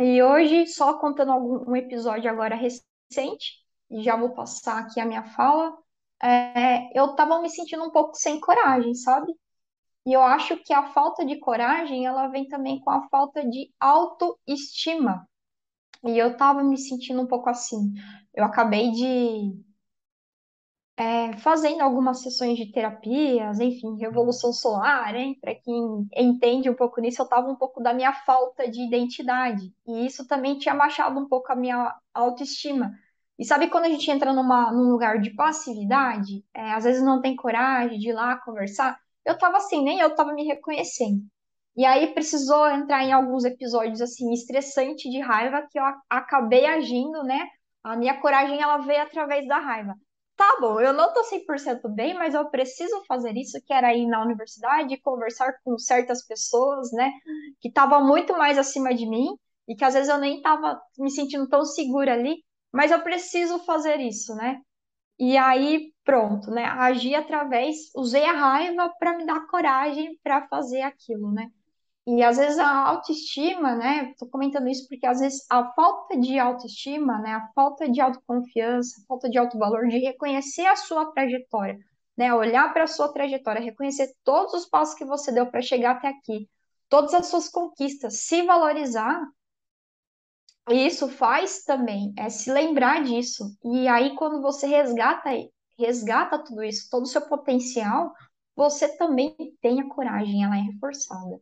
E 0.00 0.22
hoje, 0.22 0.66
só 0.66 0.98
contando 0.98 1.32
algum, 1.32 1.70
um 1.70 1.76
episódio 1.76 2.30
agora 2.30 2.54
recente, 2.54 3.54
e 3.90 4.02
já 4.02 4.16
vou 4.16 4.30
passar 4.30 4.78
aqui 4.78 5.00
a 5.00 5.04
minha 5.04 5.24
fala, 5.24 5.76
é, 6.22 6.98
eu 6.98 7.10
estava 7.12 7.40
me 7.40 7.50
sentindo 7.50 7.84
um 7.84 7.90
pouco 7.90 8.14
sem 8.14 8.40
coragem, 8.40 8.94
sabe? 8.94 9.32
E 10.06 10.12
eu 10.12 10.22
acho 10.22 10.56
que 10.64 10.72
a 10.72 10.92
falta 10.92 11.24
de 11.24 11.38
coragem, 11.38 12.06
ela 12.06 12.28
vem 12.28 12.48
também 12.48 12.80
com 12.80 12.90
a 12.90 13.08
falta 13.08 13.46
de 13.46 13.72
autoestima. 13.80 15.28
E 16.04 16.16
eu 16.16 16.32
estava 16.32 16.62
me 16.62 16.78
sentindo 16.78 17.20
um 17.20 17.26
pouco 17.26 17.50
assim. 17.50 17.92
Eu 18.34 18.44
acabei 18.44 18.90
de 18.92 19.52
é, 20.98 21.36
fazendo 21.38 21.80
algumas 21.80 22.22
sessões 22.22 22.58
de 22.58 22.72
terapias, 22.72 23.60
enfim, 23.60 23.96
revolução 24.00 24.52
solar, 24.52 25.14
hein? 25.14 25.38
Para 25.40 25.54
quem 25.54 26.08
entende 26.16 26.68
um 26.68 26.74
pouco 26.74 27.00
nisso, 27.00 27.22
eu 27.22 27.24
estava 27.24 27.48
um 27.48 27.54
pouco 27.54 27.80
da 27.80 27.94
minha 27.94 28.12
falta 28.12 28.68
de 28.68 28.82
identidade. 28.82 29.72
E 29.86 30.06
isso 30.06 30.26
também 30.26 30.58
tinha 30.58 30.74
baixado 30.74 31.16
um 31.20 31.28
pouco 31.28 31.52
a 31.52 31.56
minha 31.56 31.94
autoestima. 32.12 32.92
E 33.38 33.44
sabe 33.44 33.68
quando 33.68 33.84
a 33.84 33.88
gente 33.88 34.10
entra 34.10 34.32
numa, 34.32 34.72
num 34.72 34.90
lugar 34.90 35.20
de 35.20 35.30
passividade, 35.30 36.44
é, 36.52 36.72
às 36.72 36.82
vezes 36.82 37.00
não 37.00 37.20
tem 37.20 37.36
coragem 37.36 37.96
de 37.98 38.08
ir 38.08 38.12
lá 38.12 38.36
conversar? 38.38 38.98
Eu 39.24 39.34
estava 39.34 39.58
assim, 39.58 39.84
nem 39.84 40.00
eu 40.00 40.08
estava 40.08 40.32
me 40.34 40.44
reconhecendo. 40.44 41.22
E 41.76 41.84
aí 41.84 42.08
precisou 42.12 42.68
entrar 42.70 43.04
em 43.04 43.12
alguns 43.12 43.44
episódios 43.44 44.00
assim 44.00 44.32
estressante 44.32 45.08
de 45.08 45.20
raiva 45.20 45.62
que 45.70 45.78
eu 45.78 45.84
acabei 46.10 46.66
agindo, 46.66 47.22
né? 47.22 47.48
A 47.84 47.96
minha 47.96 48.20
coragem 48.20 48.60
ela 48.60 48.78
veio 48.78 49.02
através 49.02 49.46
da 49.46 49.58
raiva. 49.60 49.94
Tá 50.38 50.58
bom, 50.60 50.80
eu 50.80 50.92
não 50.94 51.12
tô 51.12 51.24
100% 51.24 51.88
bem, 51.90 52.14
mas 52.14 52.32
eu 52.34 52.48
preciso 52.50 53.04
fazer 53.06 53.36
isso, 53.36 53.60
que 53.66 53.72
era 53.74 53.94
ir 53.94 54.06
na 54.06 54.22
universidade, 54.24 54.96
conversar 55.02 55.52
com 55.64 55.78
certas 55.78 56.24
pessoas, 56.26 56.92
né, 56.92 57.12
que 57.60 57.68
estavam 57.68 58.06
muito 58.06 58.32
mais 58.34 58.56
acima 58.58 58.94
de 58.94 59.06
mim 59.06 59.28
e 59.68 59.76
que 59.76 59.84
às 59.84 59.94
vezes 59.94 60.08
eu 60.08 60.18
nem 60.18 60.38
estava 60.38 60.80
me 60.98 61.10
sentindo 61.10 61.48
tão 61.48 61.64
segura 61.64 62.14
ali, 62.14 62.36
mas 62.72 62.90
eu 62.92 63.02
preciso 63.02 63.58
fazer 63.64 64.00
isso, 64.00 64.34
né? 64.36 64.62
E 65.18 65.36
aí, 65.38 65.92
pronto, 66.04 66.50
né? 66.52 66.64
Agi 66.66 67.14
através, 67.14 67.76
usei 67.96 68.24
a 68.26 68.32
raiva 68.32 68.90
para 69.00 69.16
me 69.18 69.26
dar 69.26 69.46
coragem 69.48 70.18
para 70.24 70.48
fazer 70.48 70.82
aquilo, 70.82 71.32
né? 71.32 71.50
E 72.10 72.22
às 72.22 72.38
vezes 72.38 72.58
a 72.58 72.88
autoestima, 72.88 73.76
né? 73.76 74.14
Tô 74.18 74.26
comentando 74.26 74.66
isso 74.66 74.88
porque 74.88 75.06
às 75.06 75.20
vezes 75.20 75.44
a 75.50 75.62
falta 75.74 76.18
de 76.18 76.38
autoestima, 76.38 77.18
né? 77.18 77.34
A 77.34 77.52
falta 77.54 77.86
de 77.86 78.00
autoconfiança, 78.00 78.98
a 78.98 79.06
falta 79.06 79.28
de 79.28 79.36
autovalor, 79.36 79.86
de 79.86 79.98
reconhecer 79.98 80.64
a 80.64 80.74
sua 80.74 81.12
trajetória, 81.12 81.78
né? 82.16 82.32
Olhar 82.32 82.72
para 82.72 82.84
a 82.84 82.86
sua 82.86 83.12
trajetória, 83.12 83.60
reconhecer 83.60 84.10
todos 84.24 84.54
os 84.54 84.64
passos 84.64 84.94
que 84.94 85.04
você 85.04 85.30
deu 85.30 85.50
para 85.50 85.60
chegar 85.60 85.96
até 85.96 86.08
aqui, 86.08 86.48
todas 86.88 87.12
as 87.12 87.26
suas 87.26 87.46
conquistas, 87.50 88.20
se 88.20 88.40
valorizar, 88.40 89.20
isso 90.70 91.08
faz 91.10 91.62
também 91.64 92.14
é 92.16 92.30
se 92.30 92.50
lembrar 92.50 93.04
disso. 93.04 93.54
E 93.62 93.86
aí, 93.86 94.16
quando 94.16 94.40
você 94.40 94.66
resgata, 94.66 95.28
resgata 95.78 96.42
tudo 96.42 96.62
isso, 96.64 96.88
todo 96.90 97.02
o 97.02 97.06
seu 97.06 97.20
potencial, 97.28 98.14
você 98.56 98.96
também 98.96 99.36
tem 99.60 99.80
a 99.82 99.88
coragem, 99.90 100.42
ela 100.42 100.56
é 100.56 100.62
reforçada. 100.62 101.38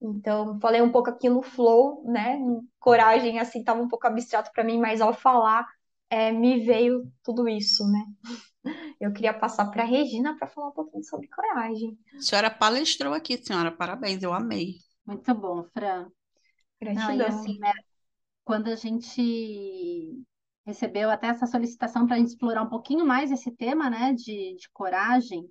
Então, 0.00 0.58
falei 0.60 0.82
um 0.82 0.92
pouco 0.92 1.10
aqui 1.10 1.28
no 1.28 1.42
flow, 1.42 2.02
né? 2.04 2.38
Coragem, 2.78 3.38
assim, 3.38 3.60
estava 3.60 3.80
um 3.80 3.88
pouco 3.88 4.06
abstrato 4.06 4.50
para 4.52 4.64
mim, 4.64 4.78
mas 4.78 5.00
ao 5.00 5.14
falar, 5.14 5.66
é, 6.10 6.30
me 6.32 6.60
veio 6.60 7.10
tudo 7.22 7.48
isso, 7.48 7.84
né? 7.90 8.04
Eu 9.00 9.12
queria 9.12 9.32
passar 9.32 9.70
para 9.70 9.82
a 9.82 9.86
Regina 9.86 10.36
para 10.36 10.48
falar 10.48 10.68
um 10.68 10.72
pouquinho 10.72 11.04
sobre 11.04 11.28
coragem. 11.28 11.96
A 12.16 12.20
senhora 12.20 12.50
palestrou 12.50 13.14
aqui, 13.14 13.38
senhora, 13.38 13.70
parabéns, 13.70 14.22
eu 14.22 14.32
amei. 14.32 14.76
Muito 15.06 15.32
bom, 15.34 15.62
Fran. 15.72 16.10
Gratidão. 16.80 17.08
Não, 17.08 17.14
e 17.16 17.22
assim, 17.22 17.58
né? 17.58 17.72
quando 18.44 18.68
a 18.68 18.74
gente 18.74 20.24
recebeu 20.66 21.10
até 21.10 21.28
essa 21.28 21.46
solicitação 21.46 22.06
para 22.06 22.16
a 22.16 22.18
gente 22.18 22.28
explorar 22.28 22.62
um 22.62 22.68
pouquinho 22.68 23.06
mais 23.06 23.30
esse 23.30 23.52
tema, 23.52 23.88
né, 23.88 24.12
de, 24.12 24.56
de 24.56 24.68
coragem, 24.72 25.48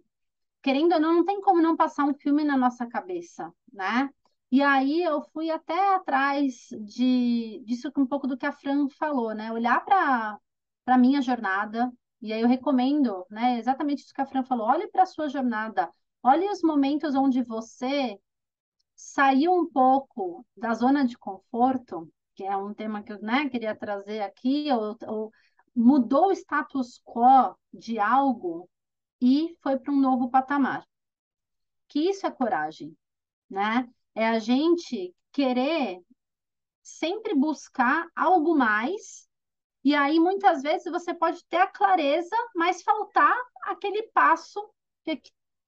querendo 0.62 0.94
ou 0.94 1.00
não, 1.00 1.14
não 1.16 1.26
tem 1.26 1.40
como 1.40 1.62
não 1.62 1.78
passar 1.78 2.04
um 2.04 2.14
filme 2.14 2.44
na 2.44 2.58
nossa 2.58 2.86
cabeça, 2.86 3.50
né? 3.72 4.10
E 4.56 4.62
aí 4.62 5.04
eu 5.04 5.22
fui 5.34 5.50
até 5.52 5.96
atrás 5.96 6.70
de 6.82 7.62
disso 7.66 7.92
um 7.98 8.06
pouco 8.08 8.26
do 8.28 8.38
que 8.38 8.46
a 8.46 8.54
Fran 8.54 8.88
falou, 8.90 9.34
né? 9.36 9.52
Olhar 9.52 9.84
para 9.84 10.40
para 10.86 10.98
minha 11.00 11.22
jornada, 11.22 11.92
e 12.22 12.32
aí 12.32 12.42
eu 12.42 12.48
recomendo, 12.48 13.26
né, 13.30 13.58
exatamente 13.58 14.04
isso 14.04 14.14
que 14.14 14.22
a 14.22 14.26
Fran 14.26 14.44
falou, 14.44 14.68
olhe 14.68 14.88
para 14.88 15.02
a 15.04 15.06
sua 15.08 15.28
jornada, 15.28 15.92
olhe 16.22 16.48
os 16.48 16.62
momentos 16.62 17.16
onde 17.16 17.42
você 17.44 18.20
saiu 18.96 19.52
um 19.54 19.68
pouco 19.70 20.46
da 20.56 20.74
zona 20.76 21.06
de 21.06 21.18
conforto 21.18 22.08
que 22.36 22.44
é 22.44 22.56
um 22.56 22.74
tema 22.74 23.04
que 23.04 23.14
eu 23.14 23.22
né, 23.22 23.50
queria 23.50 23.76
trazer 23.76 24.22
aqui, 24.22 24.68
ou, 24.72 24.98
ou 25.08 25.32
mudou 25.76 26.28
o 26.28 26.32
status 26.32 27.02
quo 27.04 27.56
de 27.74 28.00
algo 28.00 28.70
e 29.22 29.58
foi 29.62 29.78
para 29.80 29.94
um 29.94 30.00
novo 30.00 30.30
patamar. 30.30 30.86
Que 31.88 32.10
isso 32.10 32.28
é 32.28 32.32
coragem, 32.32 32.96
né? 33.50 33.90
É 34.16 34.28
a 34.28 34.40
gente 34.40 35.14
querer 35.32 36.02
sempre 36.84 37.36
buscar 37.36 38.08
algo 38.16 38.56
mais, 38.56 39.28
e 39.84 39.96
aí 39.96 40.20
muitas 40.20 40.62
vezes 40.64 40.92
você 40.92 41.14
pode 41.14 41.46
ter 41.48 41.58
a 41.58 41.68
clareza, 41.68 42.36
mas 42.56 42.84
faltar 42.84 43.36
aquele 43.64 44.04
passo 44.14 44.60
que, 45.04 45.22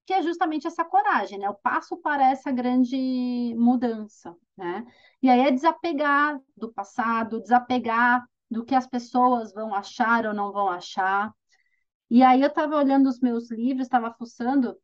que 0.05 0.13
é 0.13 0.21
justamente 0.23 0.67
essa 0.67 0.85
coragem, 0.85 1.39
né? 1.39 1.49
O 1.49 1.55
passo 1.55 1.97
para 1.97 2.31
essa 2.31 2.51
grande 2.51 3.55
mudança, 3.57 4.35
né? 4.57 4.85
E 5.21 5.29
aí 5.29 5.41
é 5.41 5.51
desapegar 5.51 6.39
do 6.55 6.71
passado, 6.73 7.41
desapegar 7.41 8.27
do 8.49 8.65
que 8.65 8.75
as 8.75 8.87
pessoas 8.87 9.53
vão 9.53 9.73
achar 9.73 10.25
ou 10.25 10.33
não 10.33 10.51
vão 10.51 10.69
achar. 10.69 11.33
E 12.09 12.23
aí 12.23 12.41
eu 12.41 12.47
estava 12.47 12.75
olhando 12.75 13.07
os 13.09 13.19
meus 13.19 13.51
livros, 13.51 13.85
estava 13.87 14.13
fuçando, 14.13 14.77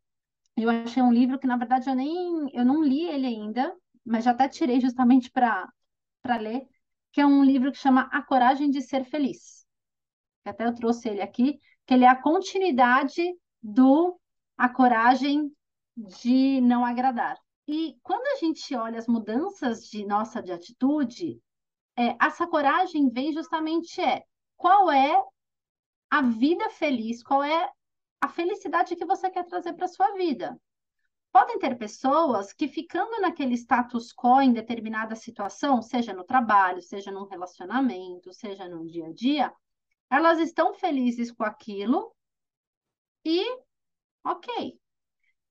eu 0.56 0.70
achei 0.70 1.02
um 1.02 1.12
livro 1.12 1.40
que 1.40 1.48
na 1.48 1.58
verdade 1.58 1.90
eu 1.90 1.96
nem 1.96 2.50
eu 2.54 2.66
não 2.66 2.84
li 2.84 3.08
ele 3.10 3.28
ainda, 3.28 3.76
mas 4.06 4.24
já 4.24 4.32
até 4.32 4.48
tirei 4.48 4.80
justamente 4.80 5.32
para 5.32 5.68
para 6.22 6.38
ler, 6.38 6.68
que 7.12 7.20
é 7.20 7.26
um 7.26 7.44
livro 7.44 7.72
que 7.72 7.78
chama 7.78 8.10
A 8.12 8.22
Coragem 8.22 8.70
de 8.70 8.82
Ser 8.82 9.04
Feliz. 9.06 9.66
Até 10.46 10.66
eu 10.66 10.76
trouxe 10.76 11.10
ele 11.10 11.22
aqui, 11.22 11.60
que 11.86 11.94
ele 11.94 12.06
é 12.06 12.08
a 12.08 12.22
continuidade 12.22 13.22
do 13.62 14.20
A 14.58 14.70
Coragem 14.70 15.52
de 15.98 16.62
Não 16.62 16.86
Agradar. 16.86 17.38
E 17.68 17.98
quando 18.02 18.26
a 18.28 18.40
gente 18.40 18.76
olha 18.76 19.00
as 19.00 19.08
mudanças 19.08 19.90
de 19.90 20.06
nossa 20.06 20.42
de 20.42 20.52
atitude, 20.52 21.42
é, 21.98 22.16
essa 22.22 22.48
coragem 22.48 23.10
vem 23.10 23.32
justamente 23.34 24.02
é 24.02 24.24
qual 24.58 24.92
é 24.92 25.22
a 26.10 26.22
vida 26.22 26.70
feliz, 26.70 27.24
qual 27.24 27.44
é 27.44 27.70
a 28.24 28.30
felicidade 28.30 28.96
que 28.96 29.06
você 29.06 29.30
quer 29.30 29.44
trazer 29.44 29.74
para 29.74 29.86
sua 29.86 30.14
vida. 30.14 30.58
Podem 31.30 31.60
ter 31.60 31.78
pessoas 31.78 32.54
que 32.54 32.70
ficando 32.70 33.20
naquele 33.20 33.54
status 33.56 34.14
quo 34.14 34.40
em 34.40 34.54
determinada 34.54 35.14
situação, 35.14 35.82
seja 35.82 36.14
no 36.14 36.24
trabalho, 36.24 36.82
seja 36.82 37.12
num 37.12 37.26
relacionamento, 37.26 38.32
seja 38.32 38.70
no 38.70 38.86
dia 38.88 39.08
a 39.08 39.12
dia, 39.12 39.54
elas 40.10 40.40
estão 40.40 40.74
felizes 40.74 41.34
com 41.34 41.44
aquilo 41.44 42.16
e 43.26 43.44
ok, 44.24 44.80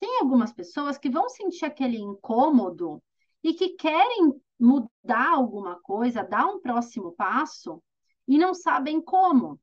tem 0.00 0.21
algumas 0.21 0.50
pessoas 0.50 0.97
que 0.97 1.11
vão 1.11 1.29
sentir 1.29 1.67
aquele 1.67 1.99
incômodo 1.99 3.02
e 3.45 3.52
que 3.52 3.71
querem 3.71 4.33
mudar 4.59 5.35
alguma 5.35 5.79
coisa, 5.81 6.25
dar 6.25 6.47
um 6.47 6.59
próximo 6.59 7.12
passo 7.12 7.83
e 8.26 8.38
não 8.38 8.55
sabem 8.55 8.99
como. 8.99 9.61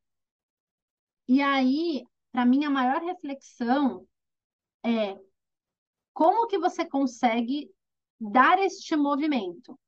E 1.28 1.42
aí, 1.42 2.06
para 2.31 2.45
mim, 2.45 2.65
a 2.65 2.69
maior 2.69 3.01
reflexão 3.01 4.07
é 4.83 5.19
como 6.13 6.48
que 6.48 6.57
você 6.57 6.86
consegue 6.86 7.71
dar 8.19 8.59
este 8.59 8.95
movimento. 8.95 9.79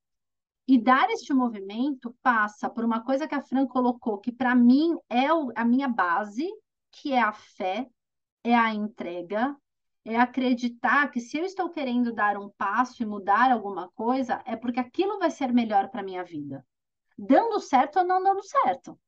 E 0.67 0.77
dar 0.77 1.09
este 1.09 1.33
movimento 1.33 2.15
passa 2.21 2.69
por 2.69 2.85
uma 2.85 3.03
coisa 3.03 3.27
que 3.27 3.35
a 3.35 3.41
Fran 3.41 3.67
colocou, 3.67 4.19
que 4.19 4.31
para 4.31 4.55
mim 4.55 4.95
é 5.09 5.25
a 5.55 5.65
minha 5.65 5.89
base, 5.89 6.47
que 6.91 7.11
é 7.11 7.21
a 7.21 7.33
fé, 7.33 7.89
é 8.43 8.55
a 8.55 8.73
entrega, 8.73 9.55
é 10.05 10.15
acreditar 10.17 11.11
que 11.11 11.19
se 11.19 11.37
eu 11.37 11.45
estou 11.45 11.69
querendo 11.69 12.13
dar 12.13 12.37
um 12.37 12.49
passo 12.49 13.03
e 13.03 13.05
mudar 13.05 13.51
alguma 13.51 13.89
coisa, 13.91 14.41
é 14.45 14.55
porque 14.55 14.79
aquilo 14.79 15.19
vai 15.19 15.29
ser 15.29 15.51
melhor 15.51 15.89
para 15.89 16.03
minha 16.03 16.23
vida. 16.23 16.65
Dando 17.17 17.59
certo 17.59 17.99
ou 17.99 18.05
não 18.05 18.23
dando 18.23 18.43
certo. 18.43 18.99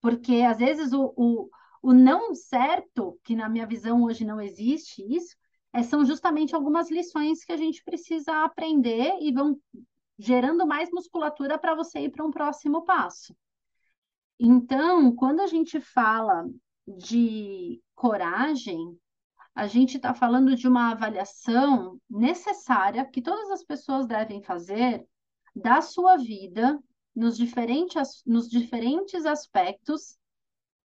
Porque 0.00 0.42
às 0.42 0.58
vezes 0.58 0.92
o, 0.92 1.12
o, 1.16 1.50
o 1.84 1.92
não 1.92 2.34
certo, 2.34 3.20
que 3.22 3.36
na 3.36 3.46
minha 3.46 3.66
visão 3.66 4.04
hoje 4.04 4.24
não 4.24 4.40
existe 4.40 5.02
isso, 5.02 5.36
é, 5.70 5.82
são 5.82 6.02
justamente 6.02 6.54
algumas 6.54 6.90
lições 6.90 7.44
que 7.44 7.52
a 7.52 7.58
gente 7.58 7.84
precisa 7.84 8.42
aprender 8.42 9.18
e 9.20 9.30
vão 9.30 9.60
gerando 10.18 10.66
mais 10.66 10.88
musculatura 10.90 11.58
para 11.58 11.74
você 11.74 12.00
ir 12.00 12.10
para 12.10 12.24
um 12.24 12.30
próximo 12.30 12.86
passo. 12.86 13.36
Então, 14.40 15.14
quando 15.14 15.40
a 15.40 15.46
gente 15.46 15.78
fala 15.78 16.48
de 16.86 17.82
coragem, 17.94 18.98
a 19.54 19.66
gente 19.66 19.98
está 19.98 20.14
falando 20.14 20.56
de 20.56 20.66
uma 20.66 20.92
avaliação 20.92 22.00
necessária 22.08 23.04
que 23.04 23.20
todas 23.20 23.50
as 23.50 23.62
pessoas 23.62 24.06
devem 24.06 24.42
fazer 24.42 25.06
da 25.54 25.82
sua 25.82 26.16
vida 26.16 26.82
nos 27.14 27.36
diferentes, 27.36 28.22
nos 28.24 28.48
diferentes 28.48 29.26
aspectos 29.26 30.16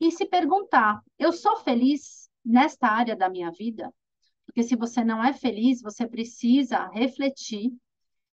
e 0.01 0.11
se 0.11 0.27
perguntar: 0.27 1.03
eu 1.19 1.33
sou 1.33 1.57
feliz 1.59 2.29
nesta 2.45 2.89
área 2.89 3.17
da 3.17 3.29
minha 3.29 3.51
vida? 3.51 3.93
Porque 4.47 4.63
se 4.63 4.77
você 4.77 5.05
não 5.05 5.23
é 5.23 5.33
feliz, 5.33 5.83
você 5.83 6.07
precisa 6.07 6.89
refletir 6.89 7.73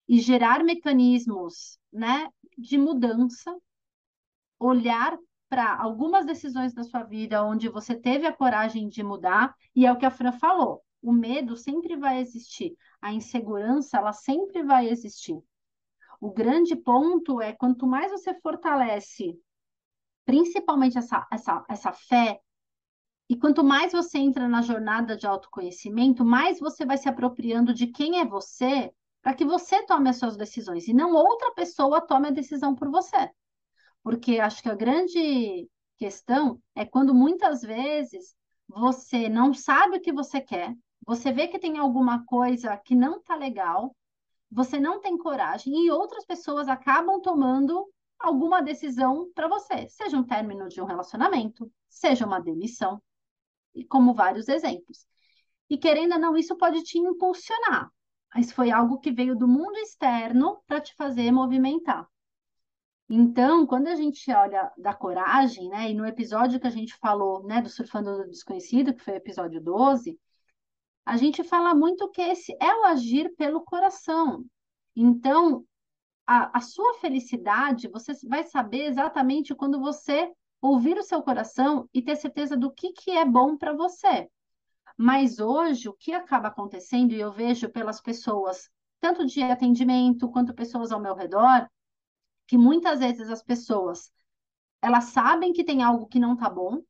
e 0.07 0.19
gerar 0.19 0.63
mecanismos, 0.63 1.77
né, 1.93 2.29
de 2.57 2.77
mudança, 2.77 3.55
olhar 4.59 5.17
para 5.47 5.75
algumas 5.79 6.25
decisões 6.25 6.73
da 6.73 6.83
sua 6.83 7.03
vida 7.03 7.43
onde 7.43 7.69
você 7.69 7.95
teve 7.95 8.25
a 8.25 8.33
coragem 8.33 8.89
de 8.89 9.03
mudar, 9.03 9.55
e 9.75 9.85
é 9.85 9.91
o 9.91 9.97
que 9.97 10.05
a 10.05 10.11
Fran 10.11 10.31
falou. 10.31 10.83
O 11.01 11.11
medo 11.11 11.55
sempre 11.55 11.95
vai 11.95 12.19
existir, 12.19 12.75
a 13.01 13.13
insegurança 13.13 13.97
ela 13.97 14.11
sempre 14.11 14.63
vai 14.63 14.89
existir. 14.89 15.37
O 16.19 16.31
grande 16.31 16.75
ponto 16.75 17.41
é 17.41 17.53
quanto 17.53 17.87
mais 17.87 18.11
você 18.11 18.33
fortalece, 18.41 19.39
principalmente 20.29 20.95
essa, 20.95 21.25
essa, 21.31 21.65
essa 21.67 21.91
fé, 21.91 22.39
e 23.27 23.35
quanto 23.35 23.63
mais 23.63 23.93
você 23.93 24.19
entra 24.19 24.47
na 24.47 24.61
jornada 24.61 25.17
de 25.17 25.25
autoconhecimento, 25.25 26.23
mais 26.23 26.59
você 26.59 26.85
vai 26.85 26.99
se 26.99 27.09
apropriando 27.09 27.73
de 27.73 27.87
quem 27.87 28.19
é 28.19 28.25
você, 28.25 28.93
para 29.23 29.33
que 29.33 29.43
você 29.43 29.81
tome 29.87 30.07
as 30.07 30.17
suas 30.17 30.37
decisões 30.37 30.87
e 30.87 30.93
não 30.93 31.15
outra 31.15 31.51
pessoa 31.55 31.99
tome 31.99 32.27
a 32.27 32.31
decisão 32.31 32.75
por 32.75 32.91
você. 32.91 33.31
Porque 34.03 34.39
acho 34.39 34.61
que 34.61 34.69
a 34.69 34.75
grande 34.75 35.67
questão 35.97 36.61
é 36.75 36.85
quando 36.85 37.11
muitas 37.11 37.63
vezes 37.63 38.35
você 38.67 39.29
não 39.29 39.51
sabe 39.51 39.97
o 39.97 40.01
que 40.01 40.13
você 40.13 40.39
quer, 40.39 40.75
você 41.07 41.31
vê 41.31 41.47
que 41.47 41.57
tem 41.57 41.79
alguma 41.79 42.23
coisa 42.23 42.77
que 42.77 42.93
não 42.93 43.17
está 43.17 43.35
legal, 43.35 43.95
você 44.51 44.79
não 44.79 45.01
tem 45.01 45.17
coragem 45.17 45.73
e 45.87 45.89
outras 45.89 46.23
pessoas 46.23 46.67
acabam 46.67 47.19
tomando 47.19 47.89
alguma 48.19 48.61
decisão 48.61 49.31
para 49.33 49.47
você, 49.47 49.87
seja 49.87 50.17
um 50.17 50.23
término 50.23 50.67
de 50.67 50.81
um 50.81 50.85
relacionamento, 50.85 51.71
seja 51.87 52.25
uma 52.25 52.39
demissão, 52.39 53.01
e 53.73 53.85
como 53.85 54.13
vários 54.13 54.47
exemplos. 54.47 55.05
E 55.69 55.77
querendo 55.77 56.13
ou 56.13 56.19
não, 56.19 56.37
isso 56.37 56.57
pode 56.57 56.83
te 56.83 56.97
impulsionar, 56.97 57.89
mas 58.33 58.51
foi 58.51 58.71
algo 58.71 58.99
que 58.99 59.11
veio 59.11 59.35
do 59.35 59.47
mundo 59.47 59.77
externo 59.77 60.61
para 60.67 60.81
te 60.81 60.93
fazer 60.95 61.31
movimentar. 61.31 62.07
Então, 63.11 63.65
quando 63.65 63.87
a 63.87 63.95
gente 63.95 64.31
olha 64.31 64.71
da 64.77 64.93
coragem, 64.93 65.67
né, 65.69 65.89
e 65.89 65.95
no 65.95 66.05
episódio 66.05 66.59
que 66.59 66.67
a 66.67 66.71
gente 66.71 66.95
falou, 66.97 67.43
né, 67.43 67.61
do 67.61 67.69
Surfando 67.69 68.17
do 68.17 68.29
Desconhecido, 68.29 68.93
que 68.93 69.03
foi 69.03 69.15
o 69.15 69.17
episódio 69.17 69.59
12, 69.59 70.19
a 71.05 71.17
gente 71.17 71.43
fala 71.43 71.73
muito 71.73 72.09
que 72.11 72.21
esse 72.21 72.55
é 72.61 72.71
o 72.71 72.85
agir 72.85 73.33
pelo 73.35 73.61
coração. 73.61 74.45
Então, 74.95 75.65
a, 76.31 76.59
a 76.59 76.61
sua 76.61 76.93
felicidade, 76.99 77.87
você 77.87 78.13
vai 78.27 78.43
saber 78.43 78.83
exatamente 78.83 79.55
quando 79.55 79.79
você 79.79 80.31
ouvir 80.61 80.95
o 80.95 81.01
seu 81.01 81.23
coração 81.23 81.89
e 81.91 82.03
ter 82.03 82.15
certeza 82.17 82.55
do 82.55 82.71
que, 82.71 82.93
que 82.93 83.09
é 83.09 83.25
bom 83.25 83.57
para 83.57 83.73
você. 83.73 84.29
Mas 84.95 85.39
hoje, 85.39 85.89
o 85.89 85.93
que 85.93 86.13
acaba 86.13 86.49
acontecendo, 86.49 87.13
e 87.13 87.19
eu 87.19 87.31
vejo 87.31 87.67
pelas 87.69 87.99
pessoas, 87.99 88.69
tanto 89.01 89.25
de 89.25 89.41
atendimento 89.41 90.29
quanto 90.29 90.53
pessoas 90.53 90.91
ao 90.91 90.99
meu 90.99 91.15
redor, 91.15 91.67
que 92.45 92.59
muitas 92.59 92.99
vezes 92.99 93.27
as 93.31 93.41
pessoas 93.41 94.11
elas 94.83 95.05
sabem 95.05 95.51
que 95.51 95.63
tem 95.63 95.81
algo 95.81 96.05
que 96.05 96.19
não 96.19 96.33
está 96.33 96.47
bom, 96.47 96.83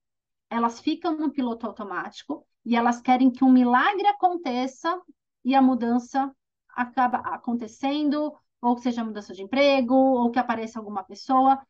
elas 0.49 0.81
ficam 0.81 1.17
no 1.17 1.31
piloto 1.31 1.65
automático 1.65 2.45
e 2.65 2.75
elas 2.75 2.99
querem 2.99 3.31
que 3.31 3.45
um 3.45 3.51
milagre 3.51 4.05
aconteça 4.05 5.01
e 5.45 5.55
a 5.55 5.61
mudança 5.61 6.29
acaba 6.75 7.19
acontecendo, 7.19 8.35
ou 8.61 8.75
que 8.75 8.81
seja 8.81 9.03
mudança 9.03 9.33
de 9.33 9.43
emprego, 9.43 9.93
ou 9.93 10.31
que 10.31 10.39
apareça 10.39 10.79
alguma 10.79 11.03
pessoa. 11.03 11.61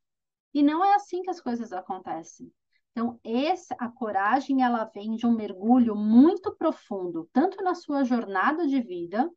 E 0.54 0.63
não 0.63 0.84
é 0.84 0.95
assim 0.95 1.21
que 1.21 1.30
as 1.30 1.41
coisas 1.41 1.71
acontecem. 1.71 2.52
Então, 2.91 3.19
essa, 3.23 3.75
a 3.80 3.88
coragem, 3.89 4.63
ela 4.63 4.84
vem 4.86 5.15
de 5.15 5.25
um 5.25 5.36
mergulho 5.36 5.95
muito 5.95 6.56
profundo, 6.56 7.30
tanto 7.32 7.63
na 7.63 7.75
sua 7.75 8.04
jornada 8.04 8.67
de 8.67 8.82
vida, 8.82 9.30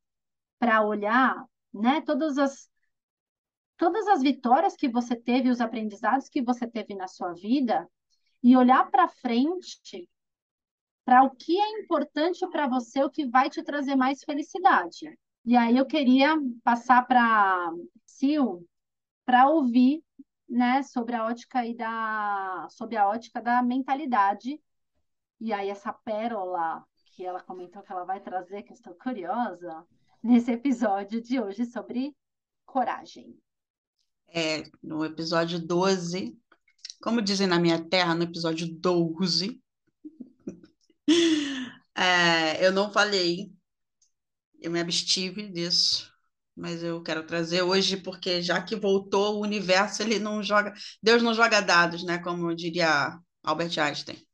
para 0.59 0.83
olhar 0.85 1.45
né, 1.73 2.01
todas 2.01 2.39
as 2.39 2.71
todas 3.77 4.07
as 4.07 4.23
vitórias 4.23 4.77
que 4.77 4.89
você 4.89 5.17
teve, 5.17 5.51
os 5.51 5.61
aprendizados 5.61 6.29
que 6.29 6.41
você 6.41 6.69
teve 6.69 6.95
na 6.95 7.09
sua 7.09 7.33
vida 7.33 7.89
e 8.41 8.57
olhar 8.57 8.89
para 8.91 9.09
frente 9.09 10.09
para 11.05 11.25
o 11.25 11.31
que 11.31 11.59
é 11.59 11.81
importante 11.81 12.47
para 12.49 12.69
você, 12.69 13.03
o 13.03 13.11
que 13.11 13.27
vai 13.27 13.51
te 13.51 13.63
trazer 13.63 13.97
mais 13.97 14.23
felicidade. 14.23 15.19
E 15.45 15.57
aí 15.57 15.77
eu 15.77 15.87
queria 15.87 16.37
passar 16.63 17.07
para 17.07 17.71
Sil 18.07 18.63
para 19.25 19.49
ouvir, 19.49 20.03
né, 20.49 20.83
sobre 20.83 21.15
a 21.15 21.25
ótica 21.25 21.65
e 21.65 21.75
da 21.75 22.67
sobre 22.71 22.97
a 22.97 23.09
ótica 23.09 23.41
da 23.41 23.63
mentalidade. 23.63 24.61
E 25.41 25.53
aí 25.53 25.69
essa 25.69 25.93
pérola 25.93 26.85
que 27.15 27.25
ela 27.25 27.43
comentou 27.43 27.83
que 27.83 27.93
ela 27.93 28.05
vai 28.05 28.21
trazer, 28.21 28.63
que 28.63 28.73
estou 28.73 28.95
curiosa, 28.95 29.87
nesse 30.23 30.53
episódio 30.53 31.21
de 31.21 31.41
hoje 31.41 31.67
sobre 31.67 32.15
coragem 32.65 33.37
é, 34.33 34.63
no 34.83 35.05
episódio 35.05 35.59
12, 35.59 36.37
como 37.03 37.21
dizem 37.21 37.47
na 37.47 37.59
minha 37.59 37.83
terra, 37.85 38.15
no 38.15 38.23
episódio 38.23 38.67
12, 38.67 39.63
é, 41.95 42.67
eu 42.67 42.73
não 42.73 42.91
falei, 42.91 43.53
eu 44.63 44.71
me 44.71 44.81
abstive 44.81 45.49
disso, 45.49 46.13
mas 46.57 46.83
eu 46.83 47.03
quero 47.03 47.27
trazer 47.27 47.63
hoje 47.63 47.97
porque 47.97 48.41
já 48.41 48.63
que 48.63 48.77
voltou 48.77 49.37
o 49.37 49.43
universo, 49.43 50.03
ele 50.03 50.19
não 50.19 50.43
joga, 50.43 50.73
Deus 51.03 51.23
não 51.23 51.35
joga 51.35 51.61
dados, 51.61 52.05
né, 52.05 52.19
como 52.19 52.55
diria 52.55 53.19
Albert 53.43 53.79
Einstein. 53.79 54.25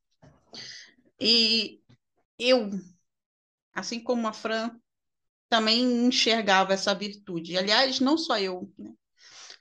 E 1.20 1.80
eu, 2.38 2.70
assim 3.74 4.00
como 4.00 4.28
a 4.28 4.32
Fran, 4.32 4.70
também 5.48 6.06
enxergava 6.06 6.74
essa 6.74 6.94
virtude. 6.94 7.56
Aliás, 7.56 8.00
não 8.00 8.18
só 8.18 8.38
eu, 8.38 8.70
né? 8.78 8.92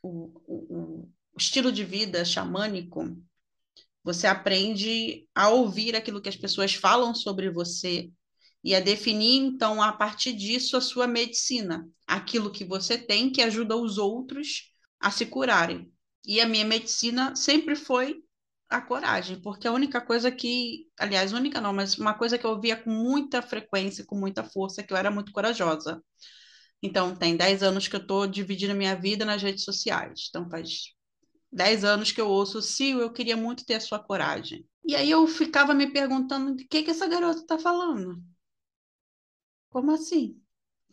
o, 0.02 0.42
o, 0.46 1.10
o 1.34 1.38
estilo 1.38 1.72
de 1.72 1.84
vida 1.84 2.24
xamânico, 2.26 3.18
você 4.04 4.28
aprende 4.28 5.28
a 5.34 5.50
ouvir 5.50 5.96
aquilo 5.96 6.22
que 6.22 6.30
as 6.30 6.36
pessoas 6.36 6.74
falam 6.74 7.14
sobre 7.16 7.50
você 7.50 8.12
e 8.64 8.76
a 8.76 8.80
definir, 8.80 9.38
então, 9.38 9.82
a 9.82 9.92
partir 9.92 10.34
disso, 10.34 10.76
a 10.76 10.82
sua 10.82 11.08
medicina, 11.08 11.88
aquilo 12.06 12.52
que 12.52 12.66
você 12.66 12.98
tem 12.98 13.32
que 13.32 13.42
ajuda 13.42 13.76
os 13.76 13.98
outros 13.98 14.74
a 15.00 15.12
se 15.12 15.26
curarem. 15.26 15.92
E 16.26 16.42
a 16.42 16.48
minha 16.48 16.66
medicina 16.66 17.36
sempre 17.36 17.76
foi 17.76 18.22
a 18.70 18.82
coragem, 18.82 19.40
porque 19.42 19.68
a 19.68 19.72
única 19.72 20.02
coisa 20.02 20.30
que, 20.30 20.88
aliás, 21.00 21.32
única 21.32 21.62
não, 21.62 21.72
mas 21.72 21.98
uma 21.98 22.14
coisa 22.14 22.38
que 22.38 22.46
eu 22.46 22.60
via 22.60 22.76
com 22.76 22.90
muita 22.90 23.42
frequência, 23.42 24.06
com 24.06 24.18
muita 24.18 24.44
força, 24.44 24.82
é 24.82 24.84
que 24.84 24.92
eu 24.92 24.98
era 24.98 25.10
muito 25.10 25.32
corajosa. 25.32 26.04
Então, 26.82 27.16
tem 27.16 27.36
10 27.38 27.64
anos 27.64 27.88
que 27.88 27.96
eu 27.96 28.02
estou 28.02 28.28
dividindo 28.28 28.76
minha 28.76 28.96
vida 28.96 29.26
nas 29.26 29.42
redes 29.42 29.64
sociais. 29.64 30.28
Então, 30.30 30.50
faz 30.50 30.94
10 31.52 31.84
anos 31.84 32.12
que 32.12 32.22
eu 32.22 32.28
ouço, 32.28 32.62
Sil, 32.62 33.00
eu 33.00 33.12
queria 33.12 33.38
muito 33.38 33.66
ter 33.66 33.76
a 33.76 33.80
sua 33.80 34.00
coragem. 34.00 34.66
E 34.86 34.96
aí 34.96 35.10
eu 35.10 35.26
ficava 35.28 35.74
me 35.74 35.92
perguntando 35.92 36.56
de 36.56 36.66
que, 36.66 36.84
que 36.84 36.92
essa 36.92 37.08
garota 37.08 37.42
está 37.42 37.58
falando. 37.58 38.22
Como 39.70 39.92
assim? 39.92 40.42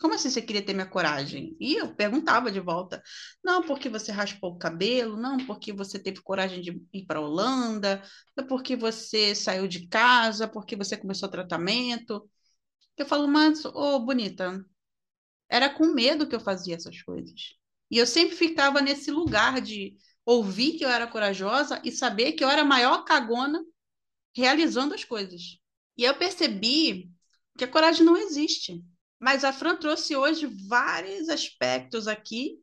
Como 0.00 0.14
assim 0.14 0.28
você 0.30 0.42
queria 0.42 0.64
ter 0.64 0.74
minha 0.74 0.86
coragem? 0.88 1.56
E 1.60 1.74
eu 1.76 1.94
perguntava 1.94 2.50
de 2.50 2.60
volta. 2.60 3.02
Não, 3.42 3.62
porque 3.62 3.88
você 3.88 4.10
raspou 4.12 4.52
o 4.52 4.58
cabelo, 4.58 5.16
não, 5.16 5.38
porque 5.46 5.72
você 5.72 5.98
teve 5.98 6.20
coragem 6.22 6.60
de 6.60 6.82
ir 6.92 7.06
para 7.06 7.18
a 7.20 7.22
Holanda, 7.22 8.02
não 8.36 8.46
porque 8.46 8.76
você 8.76 9.34
saiu 9.34 9.68
de 9.68 9.86
casa, 9.88 10.48
porque 10.48 10.76
você 10.76 10.96
começou 10.96 11.28
tratamento. 11.28 12.28
Eu 12.96 13.06
falo, 13.06 13.28
mas, 13.28 13.64
ô, 13.64 13.72
oh, 13.74 14.00
bonita, 14.00 14.64
era 15.48 15.70
com 15.70 15.86
medo 15.86 16.28
que 16.28 16.34
eu 16.34 16.40
fazia 16.40 16.76
essas 16.76 17.00
coisas. 17.02 17.54
E 17.90 17.98
eu 17.98 18.06
sempre 18.06 18.36
ficava 18.36 18.80
nesse 18.80 19.10
lugar 19.10 19.60
de 19.60 19.96
ouvir 20.24 20.78
que 20.78 20.84
eu 20.84 20.88
era 20.88 21.06
corajosa 21.06 21.80
e 21.84 21.92
saber 21.92 22.32
que 22.32 22.42
eu 22.44 22.48
era 22.48 22.62
a 22.62 22.64
maior 22.64 23.04
cagona 23.04 23.62
realizando 24.36 24.94
as 24.94 25.04
coisas. 25.04 25.58
E 25.96 26.04
eu 26.04 26.14
percebi 26.16 27.10
que 27.56 27.64
a 27.64 27.68
coragem 27.68 28.04
não 28.04 28.16
existe. 28.16 28.82
Mas 29.18 29.44
a 29.44 29.52
Fran 29.52 29.76
trouxe 29.76 30.16
hoje 30.16 30.46
vários 30.68 31.28
aspectos 31.28 32.08
aqui 32.08 32.58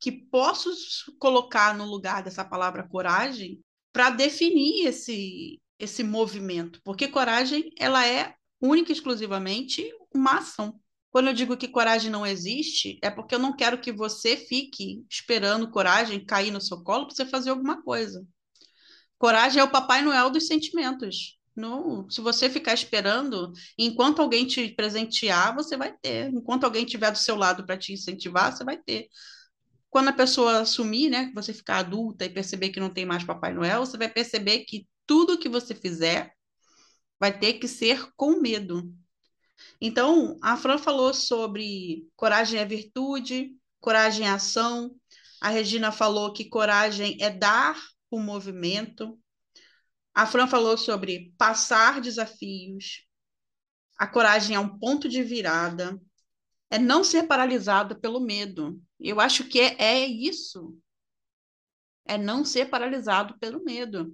que 0.00 0.12
posso 0.12 0.70
colocar 1.18 1.76
no 1.76 1.84
lugar 1.84 2.22
dessa 2.22 2.44
palavra 2.44 2.86
coragem 2.88 3.60
para 3.92 4.10
definir 4.10 4.86
esse 4.86 5.60
esse 5.78 6.04
movimento, 6.04 6.80
porque 6.84 7.08
coragem 7.08 7.72
ela 7.78 8.06
é 8.06 8.34
única 8.60 8.92
e 8.92 8.94
exclusivamente 8.94 9.92
uma 10.14 10.38
ação. 10.38 10.80
Quando 11.10 11.28
eu 11.28 11.34
digo 11.34 11.56
que 11.56 11.68
coragem 11.68 12.10
não 12.10 12.26
existe, 12.26 12.98
é 13.02 13.10
porque 13.10 13.34
eu 13.34 13.38
não 13.38 13.54
quero 13.54 13.80
que 13.80 13.92
você 13.92 14.36
fique 14.36 15.04
esperando 15.10 15.70
coragem 15.70 16.24
cair 16.24 16.50
no 16.50 16.60
seu 16.60 16.82
colo 16.82 17.06
para 17.06 17.14
você 17.14 17.26
fazer 17.26 17.50
alguma 17.50 17.82
coisa. 17.82 18.26
Coragem 19.18 19.60
é 19.60 19.64
o 19.64 19.70
Papai 19.70 20.02
Noel 20.02 20.30
dos 20.30 20.46
sentimentos. 20.46 21.38
Não, 21.56 22.10
se 22.10 22.20
você 22.20 22.50
ficar 22.50 22.74
esperando, 22.74 23.52
enquanto 23.78 24.20
alguém 24.20 24.46
te 24.46 24.68
presentear, 24.74 25.54
você 25.54 25.76
vai 25.76 25.96
ter. 25.96 26.28
Enquanto 26.32 26.64
alguém 26.64 26.84
estiver 26.84 27.12
do 27.12 27.18
seu 27.18 27.36
lado 27.36 27.64
para 27.64 27.76
te 27.78 27.92
incentivar, 27.92 28.52
você 28.52 28.64
vai 28.64 28.76
ter. 28.76 29.08
Quando 29.88 30.08
a 30.08 30.12
pessoa 30.12 30.60
assumir, 30.60 31.08
né, 31.08 31.30
você 31.32 31.52
ficar 31.52 31.78
adulta 31.78 32.24
e 32.24 32.30
perceber 32.30 32.70
que 32.70 32.80
não 32.80 32.90
tem 32.90 33.06
mais 33.06 33.22
Papai 33.22 33.54
Noel, 33.54 33.86
você 33.86 33.96
vai 33.96 34.08
perceber 34.08 34.64
que 34.64 34.88
tudo 35.06 35.38
que 35.38 35.48
você 35.48 35.74
fizer 35.74 36.32
vai 37.20 37.38
ter 37.38 37.54
que 37.54 37.68
ser 37.68 38.08
com 38.16 38.40
medo. 38.40 38.92
Então, 39.80 40.36
a 40.42 40.56
Fran 40.56 40.78
falou 40.78 41.14
sobre 41.14 42.08
coragem 42.16 42.58
é 42.58 42.64
virtude, 42.64 43.52
coragem 43.80 44.26
é 44.26 44.30
ação. 44.30 44.94
A 45.40 45.48
Regina 45.48 45.92
falou 45.92 46.32
que 46.32 46.46
coragem 46.46 47.16
é 47.20 47.30
dar 47.30 47.80
o 48.10 48.18
movimento. 48.18 49.18
A 50.14 50.26
Fran 50.26 50.46
falou 50.46 50.78
sobre 50.78 51.34
passar 51.36 52.00
desafios. 52.00 53.04
A 53.98 54.06
coragem 54.06 54.54
é 54.54 54.60
um 54.60 54.78
ponto 54.78 55.08
de 55.08 55.22
virada. 55.22 56.00
É 56.70 56.78
não 56.78 57.02
ser 57.02 57.24
paralisado 57.24 58.00
pelo 58.00 58.20
medo. 58.20 58.80
Eu 59.00 59.20
acho 59.20 59.44
que 59.44 59.60
é, 59.60 59.76
é 59.78 60.06
isso. 60.06 60.76
É 62.06 62.16
não 62.16 62.44
ser 62.44 62.66
paralisado 62.70 63.38
pelo 63.38 63.64
medo. 63.64 64.12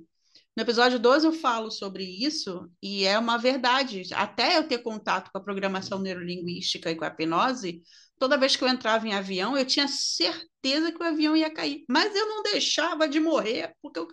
No 0.57 0.63
episódio 0.63 0.99
12 0.99 1.27
eu 1.27 1.33
falo 1.33 1.71
sobre 1.71 2.05
isso 2.05 2.71
e 2.83 3.05
é 3.05 3.19
uma 3.19 3.39
verdade. 3.39 4.03
Até 4.15 4.57
eu 4.57 4.67
ter 4.67 4.79
contato 4.79 5.31
com 5.31 5.39
a 5.39 5.43
programação 5.43 5.99
neurolinguística 6.01 6.91
e 6.91 6.97
com 6.97 7.05
a 7.05 7.09
hipnose, 7.09 7.83
toda 8.19 8.37
vez 8.37 8.57
que 8.57 8.65
eu 8.65 8.69
entrava 8.69 9.07
em 9.07 9.15
avião, 9.15 9.57
eu 9.57 9.65
tinha 9.65 9.89
certeza 9.89 10.93
que 10.93 11.03
o 11.03 11.07
avião 11.07 11.37
ia 11.37 11.53
cair. 11.53 11.85
Mas 11.89 12.15
eu 12.15 12.27
não 12.27 12.43
deixava 12.43 13.09
de 13.09 13.21
morrer, 13.21 13.75
porque 13.81 13.99
eu, 14.01 14.09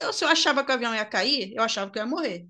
eu, 0.00 0.12
se 0.12 0.24
eu 0.24 0.28
achava 0.28 0.64
que 0.64 0.70
o 0.70 0.74
avião 0.74 0.94
ia 0.94 1.04
cair, 1.04 1.52
eu 1.54 1.62
achava 1.62 1.90
que 1.90 1.98
eu 1.98 2.02
ia 2.02 2.08
morrer. 2.08 2.48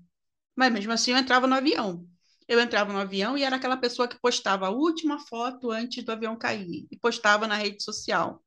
Mas 0.55 0.71
mesmo 0.73 0.91
assim 0.91 1.11
eu 1.11 1.17
entrava 1.17 1.47
no 1.47 1.55
avião. 1.55 2.07
Eu 2.47 2.59
entrava 2.59 2.91
no 2.91 2.99
avião 2.99 3.37
e 3.37 3.43
era 3.43 3.55
aquela 3.57 3.77
pessoa 3.77 4.07
que 4.07 4.19
postava 4.19 4.67
a 4.67 4.71
última 4.71 5.19
foto 5.19 5.71
antes 5.71 6.03
do 6.03 6.11
avião 6.11 6.37
cair 6.37 6.87
e 6.91 6.97
postava 6.97 7.47
na 7.47 7.55
rede 7.55 7.83
social. 7.83 8.43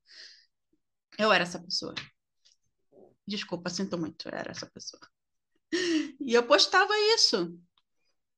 Eu 1.19 1.33
era 1.33 1.45
essa 1.45 1.59
pessoa. 1.63 1.95
Desculpa, 3.27 3.71
sinto 3.71 3.97
muito, 3.99 4.29
eu 4.29 4.37
era 4.37 4.51
essa 4.51 4.67
pessoa. 4.67 5.01
E 6.21 6.35
eu 6.35 6.43
postava 6.47 6.93
isso. 7.15 7.59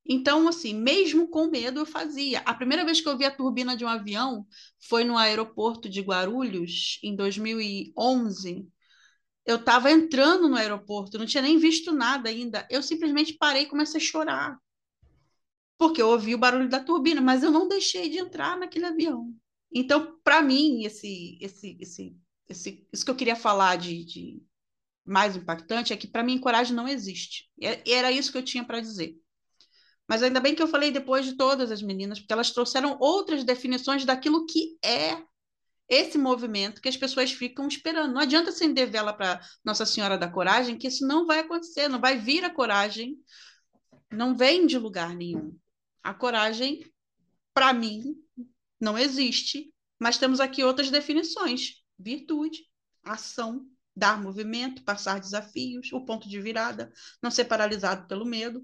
Então, 0.07 0.47
assim, 0.47 0.73
mesmo 0.73 1.27
com 1.29 1.47
medo, 1.47 1.79
eu 1.79 1.85
fazia. 1.85 2.39
A 2.41 2.53
primeira 2.53 2.85
vez 2.85 3.01
que 3.01 3.09
eu 3.09 3.17
vi 3.17 3.25
a 3.25 3.35
turbina 3.35 3.75
de 3.75 3.83
um 3.83 3.87
avião 3.87 4.47
foi 4.87 5.03
no 5.03 5.17
aeroporto 5.17 5.89
de 5.89 6.01
Guarulhos, 6.01 6.99
em 7.03 7.15
2011. 7.15 8.67
Eu 9.45 9.57
estava 9.57 9.91
entrando 9.91 10.49
no 10.49 10.55
aeroporto, 10.55 11.17
não 11.17 11.25
tinha 11.25 11.43
nem 11.43 11.57
visto 11.57 11.91
nada 11.91 12.29
ainda. 12.29 12.67
Eu 12.69 12.81
simplesmente 12.81 13.33
parei 13.33 13.63
e 13.63 13.67
comecei 13.67 14.01
a 14.01 14.03
chorar. 14.03 14.57
Porque 15.77 16.01
eu 16.01 16.09
ouvi 16.09 16.33
o 16.33 16.37
barulho 16.37 16.69
da 16.69 16.79
turbina, 16.79 17.21
mas 17.21 17.43
eu 17.43 17.51
não 17.51 17.67
deixei 17.67 18.09
de 18.09 18.17
entrar 18.17 18.57
naquele 18.57 18.85
avião. 18.85 19.33
Então, 19.71 20.17
para 20.23 20.41
mim, 20.41 20.83
esse, 20.83 21.37
esse, 21.41 21.77
esse, 21.79 22.17
esse, 22.49 22.87
isso 22.91 23.05
que 23.05 23.11
eu 23.11 23.15
queria 23.15 23.35
falar 23.35 23.75
de, 23.75 24.05
de 24.05 24.43
mais 25.05 25.35
impactante 25.35 25.93
é 25.93 25.97
que, 25.97 26.07
para 26.07 26.23
mim, 26.23 26.39
coragem 26.39 26.75
não 26.75 26.87
existe. 26.87 27.49
E 27.59 27.91
era 27.91 28.11
isso 28.11 28.31
que 28.31 28.37
eu 28.37 28.43
tinha 28.43 28.63
para 28.63 28.79
dizer. 28.79 29.15
Mas 30.07 30.23
ainda 30.23 30.39
bem 30.39 30.55
que 30.55 30.61
eu 30.61 30.67
falei 30.67 30.91
depois 30.91 31.25
de 31.25 31.35
todas 31.35 31.71
as 31.71 31.81
meninas, 31.81 32.19
porque 32.19 32.33
elas 32.33 32.51
trouxeram 32.51 32.97
outras 32.99 33.43
definições 33.43 34.05
daquilo 34.05 34.45
que 34.45 34.77
é 34.83 35.21
esse 35.87 36.17
movimento 36.17 36.81
que 36.81 36.89
as 36.89 36.97
pessoas 36.97 37.31
ficam 37.31 37.67
esperando. 37.67 38.13
Não 38.13 38.21
adianta 38.21 38.49
acender 38.49 38.89
vela 38.89 39.13
para 39.13 39.39
Nossa 39.63 39.85
Senhora 39.85 40.17
da 40.17 40.29
Coragem, 40.29 40.77
que 40.77 40.87
isso 40.87 41.05
não 41.05 41.25
vai 41.25 41.39
acontecer, 41.39 41.87
não 41.87 41.99
vai 41.99 42.17
vir 42.17 42.43
a 42.43 42.49
coragem, 42.49 43.17
não 44.11 44.35
vem 44.35 44.65
de 44.65 44.77
lugar 44.77 45.15
nenhum. 45.15 45.57
A 46.03 46.13
coragem, 46.13 46.83
para 47.53 47.73
mim, 47.73 48.15
não 48.79 48.97
existe, 48.97 49.73
mas 49.99 50.17
temos 50.17 50.39
aqui 50.39 50.63
outras 50.63 50.89
definições: 50.89 51.83
virtude, 51.97 52.67
ação, 53.03 53.65
dar 53.95 54.21
movimento, 54.21 54.83
passar 54.83 55.19
desafios, 55.19 55.91
o 55.93 56.03
ponto 56.03 56.27
de 56.27 56.41
virada, 56.41 56.91
não 57.21 57.31
ser 57.31 57.45
paralisado 57.45 58.07
pelo 58.07 58.25
medo. 58.25 58.63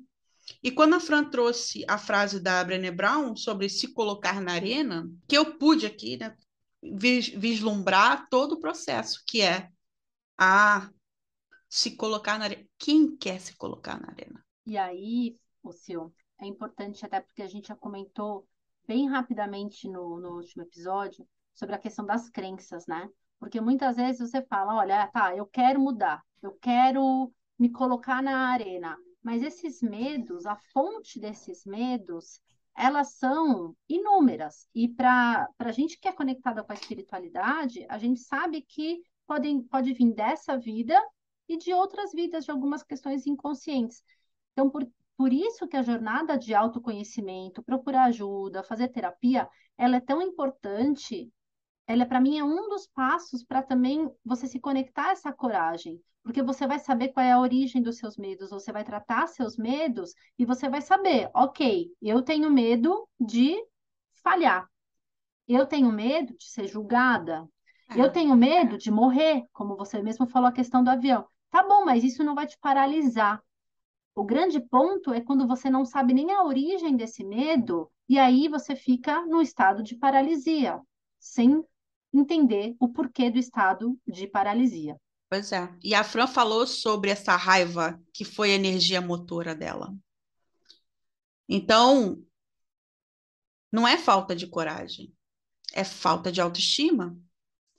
E 0.62 0.72
quando 0.72 0.96
a 0.96 1.00
Fran 1.00 1.30
trouxe 1.30 1.86
a 1.88 1.98
frase 1.98 2.40
da 2.40 2.64
Brené 2.64 2.92
Brown 2.92 3.36
sobre 3.36 3.70
se 3.70 3.94
colocar 3.94 4.42
na 4.42 4.54
arena, 4.54 5.10
que 5.28 5.38
eu 5.38 5.58
pude 5.58 5.86
aqui 5.86 6.18
né, 6.18 6.36
vislumbrar 6.82 8.28
todo 8.30 8.54
o 8.54 8.60
processo, 8.60 9.24
que 9.28 9.42
é 9.42 9.70
a 10.38 10.90
se 11.70 11.96
colocar 11.96 12.38
na 12.38 12.46
arena. 12.46 12.68
Quem 12.78 13.16
quer 13.16 13.40
se 13.40 13.56
colocar 13.56 14.00
na 14.00 14.10
arena? 14.10 14.44
E 14.66 14.78
aí, 14.78 15.38
o 15.64 15.72
seu 15.72 16.14
é 16.40 16.48
importante 16.48 17.06
até 17.06 17.22
porque 17.22 17.42
a 17.42 17.48
gente 17.48 17.68
já 17.68 17.76
comentou 17.76 18.48
bem 18.88 19.08
rapidamente 19.08 19.88
no, 19.88 20.20
no 20.20 20.36
último 20.36 20.64
episódio 20.64 21.28
sobre 21.54 21.76
a 21.76 21.80
questão 21.80 22.06
das 22.06 22.30
crenças, 22.30 22.88
né? 22.88 23.10
Porque 23.40 23.62
muitas 23.62 23.96
vezes 23.96 24.30
você 24.30 24.42
fala, 24.42 24.76
olha, 24.76 25.08
tá, 25.08 25.36
eu 25.36 25.46
quero 25.46 25.80
mudar, 25.80 26.24
eu 26.42 26.52
quero 26.54 27.32
me 27.58 27.70
colocar 27.70 28.22
na 28.22 28.50
arena, 28.50 28.98
mas 29.22 29.44
esses 29.44 29.82
medos, 29.82 30.46
a 30.46 30.56
fonte 30.74 31.20
desses 31.20 31.66
medos, 31.66 32.42
elas 32.76 33.14
são 33.14 33.76
inúmeras. 33.88 34.68
E 34.74 34.88
para 34.88 35.48
a 35.60 35.72
gente 35.72 36.00
que 36.00 36.08
é 36.08 36.12
conectada 36.12 36.64
com 36.64 36.72
a 36.72 36.76
espiritualidade, 36.76 37.86
a 37.90 37.98
gente 37.98 38.20
sabe 38.20 38.62
que 38.62 39.02
podem, 39.28 39.62
pode 39.64 39.94
vir 39.94 40.14
dessa 40.14 40.58
vida 40.58 41.00
e 41.48 41.58
de 41.58 41.74
outras 41.74 42.12
vidas, 42.14 42.46
de 42.46 42.52
algumas 42.52 42.84
questões 42.84 43.26
inconscientes. 43.28 44.04
Então, 44.52 44.70
por, 44.70 44.88
por 45.18 45.32
isso 45.32 45.68
que 45.68 45.78
a 45.78 45.84
jornada 45.84 46.38
de 46.38 46.54
autoconhecimento, 46.54 47.64
procurar 47.64 48.06
ajuda, 48.06 48.64
fazer 48.64 48.88
terapia, 48.90 49.48
ela 49.78 49.98
é 49.98 50.02
tão 50.02 50.22
importante. 50.22 51.32
Ela, 51.88 52.06
para 52.06 52.22
mim, 52.22 52.38
é 52.38 52.44
um 52.44 52.70
dos 52.70 52.88
passos 52.88 53.44
para 53.44 53.62
também 53.62 54.10
você 54.24 54.48
se 54.48 54.60
conectar 54.60 55.08
a 55.08 55.12
essa 55.12 55.34
coragem 55.34 56.02
porque 56.24 56.44
você 56.44 56.68
vai 56.68 56.80
saber 56.80 57.10
qual 57.10 57.26
é 57.26 57.32
a 57.32 57.40
origem 57.40 57.82
dos 57.82 57.98
seus 57.98 58.18
medos, 58.18 58.52
você 58.52 58.72
vai 58.72 58.84
tratar 58.84 59.28
seus 59.28 59.58
medos 59.58 60.14
e 60.38 60.46
você 60.46 60.70
vai 60.70 60.82
saber, 60.82 61.30
ok, 61.34 61.92
eu 62.02 62.22
tenho 62.22 62.50
medo 62.52 63.08
de 63.20 63.58
falhar, 64.24 64.70
eu 65.48 65.66
tenho 65.66 65.92
medo 65.92 66.36
de 66.38 66.46
ser 66.46 66.68
julgada, 66.68 67.48
eu 67.96 68.06
é. 68.06 68.10
tenho 68.10 68.36
medo 68.36 68.78
de 68.78 68.92
morrer, 68.92 69.44
como 69.52 69.76
você 69.76 70.02
mesmo 70.02 70.28
falou 70.28 70.48
a 70.48 70.54
questão 70.54 70.84
do 70.84 70.90
avião. 70.90 71.28
Tá 71.50 71.64
bom, 71.68 71.84
mas 71.84 72.04
isso 72.04 72.24
não 72.24 72.36
vai 72.36 72.48
te 72.48 72.58
paralisar. 72.60 73.42
O 74.16 74.24
grande 74.24 74.60
ponto 74.60 75.12
é 75.12 75.20
quando 75.20 75.48
você 75.48 75.70
não 75.70 75.84
sabe 75.84 76.14
nem 76.14 76.32
a 76.32 76.44
origem 76.44 76.96
desse 76.96 77.24
medo, 77.24 77.92
e 78.08 78.20
aí 78.20 78.48
você 78.48 78.76
fica 78.76 79.26
no 79.26 79.42
estado 79.42 79.82
de 79.84 79.96
paralisia, 79.98 80.80
sem 81.20 81.64
entender 82.14 82.76
o 82.80 82.90
porquê 82.90 83.30
do 83.30 83.40
estado 83.40 84.00
de 84.08 84.28
paralisia. 84.28 84.98
Pois 85.30 85.52
é. 85.52 85.74
E 85.82 85.96
a 85.96 86.04
Fran 86.04 86.28
falou 86.28 86.68
sobre 86.68 87.10
essa 87.10 87.36
raiva 87.36 88.02
que 88.14 88.26
foi 88.26 88.52
a 88.52 88.56
energia 88.56 89.00
motora 89.00 89.56
dela. 89.56 89.96
Então, 91.48 92.22
não 93.72 93.88
é 93.88 93.98
falta 93.98 94.36
de 94.36 94.48
coragem, 94.48 95.14
é 95.74 95.84
falta 95.84 96.32
de 96.32 96.42
autoestima, 96.42 97.18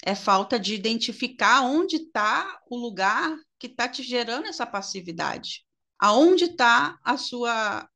é 0.03 0.14
falta 0.14 0.59
de 0.59 0.75
identificar 0.75 1.62
onde 1.62 1.97
está 1.97 2.61
o 2.68 2.77
lugar 2.77 3.37
que 3.59 3.66
está 3.66 3.88
te 3.88 4.03
gerando 4.03 4.47
essa 4.47 4.66
passividade, 4.66 5.64
aonde 5.99 6.45
está 6.45 6.99
a 7.05 7.16
sua 7.16 7.88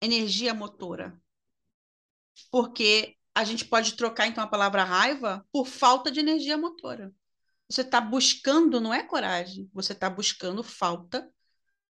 energia 0.00 0.54
motora. 0.54 1.20
Porque 2.50 3.16
a 3.34 3.44
gente 3.44 3.64
pode 3.64 3.94
trocar 3.94 4.26
então 4.26 4.42
a 4.42 4.46
palavra 4.46 4.84
raiva 4.84 5.44
por 5.52 5.66
falta 5.66 6.10
de 6.10 6.20
energia 6.20 6.56
motora 6.58 7.12
você 7.70 7.82
está 7.82 8.00
buscando 8.00 8.80
não 8.80 8.92
é 8.92 9.02
coragem, 9.02 9.70
você 9.72 9.92
está 9.92 10.10
buscando 10.10 10.62
falta, 10.64 11.32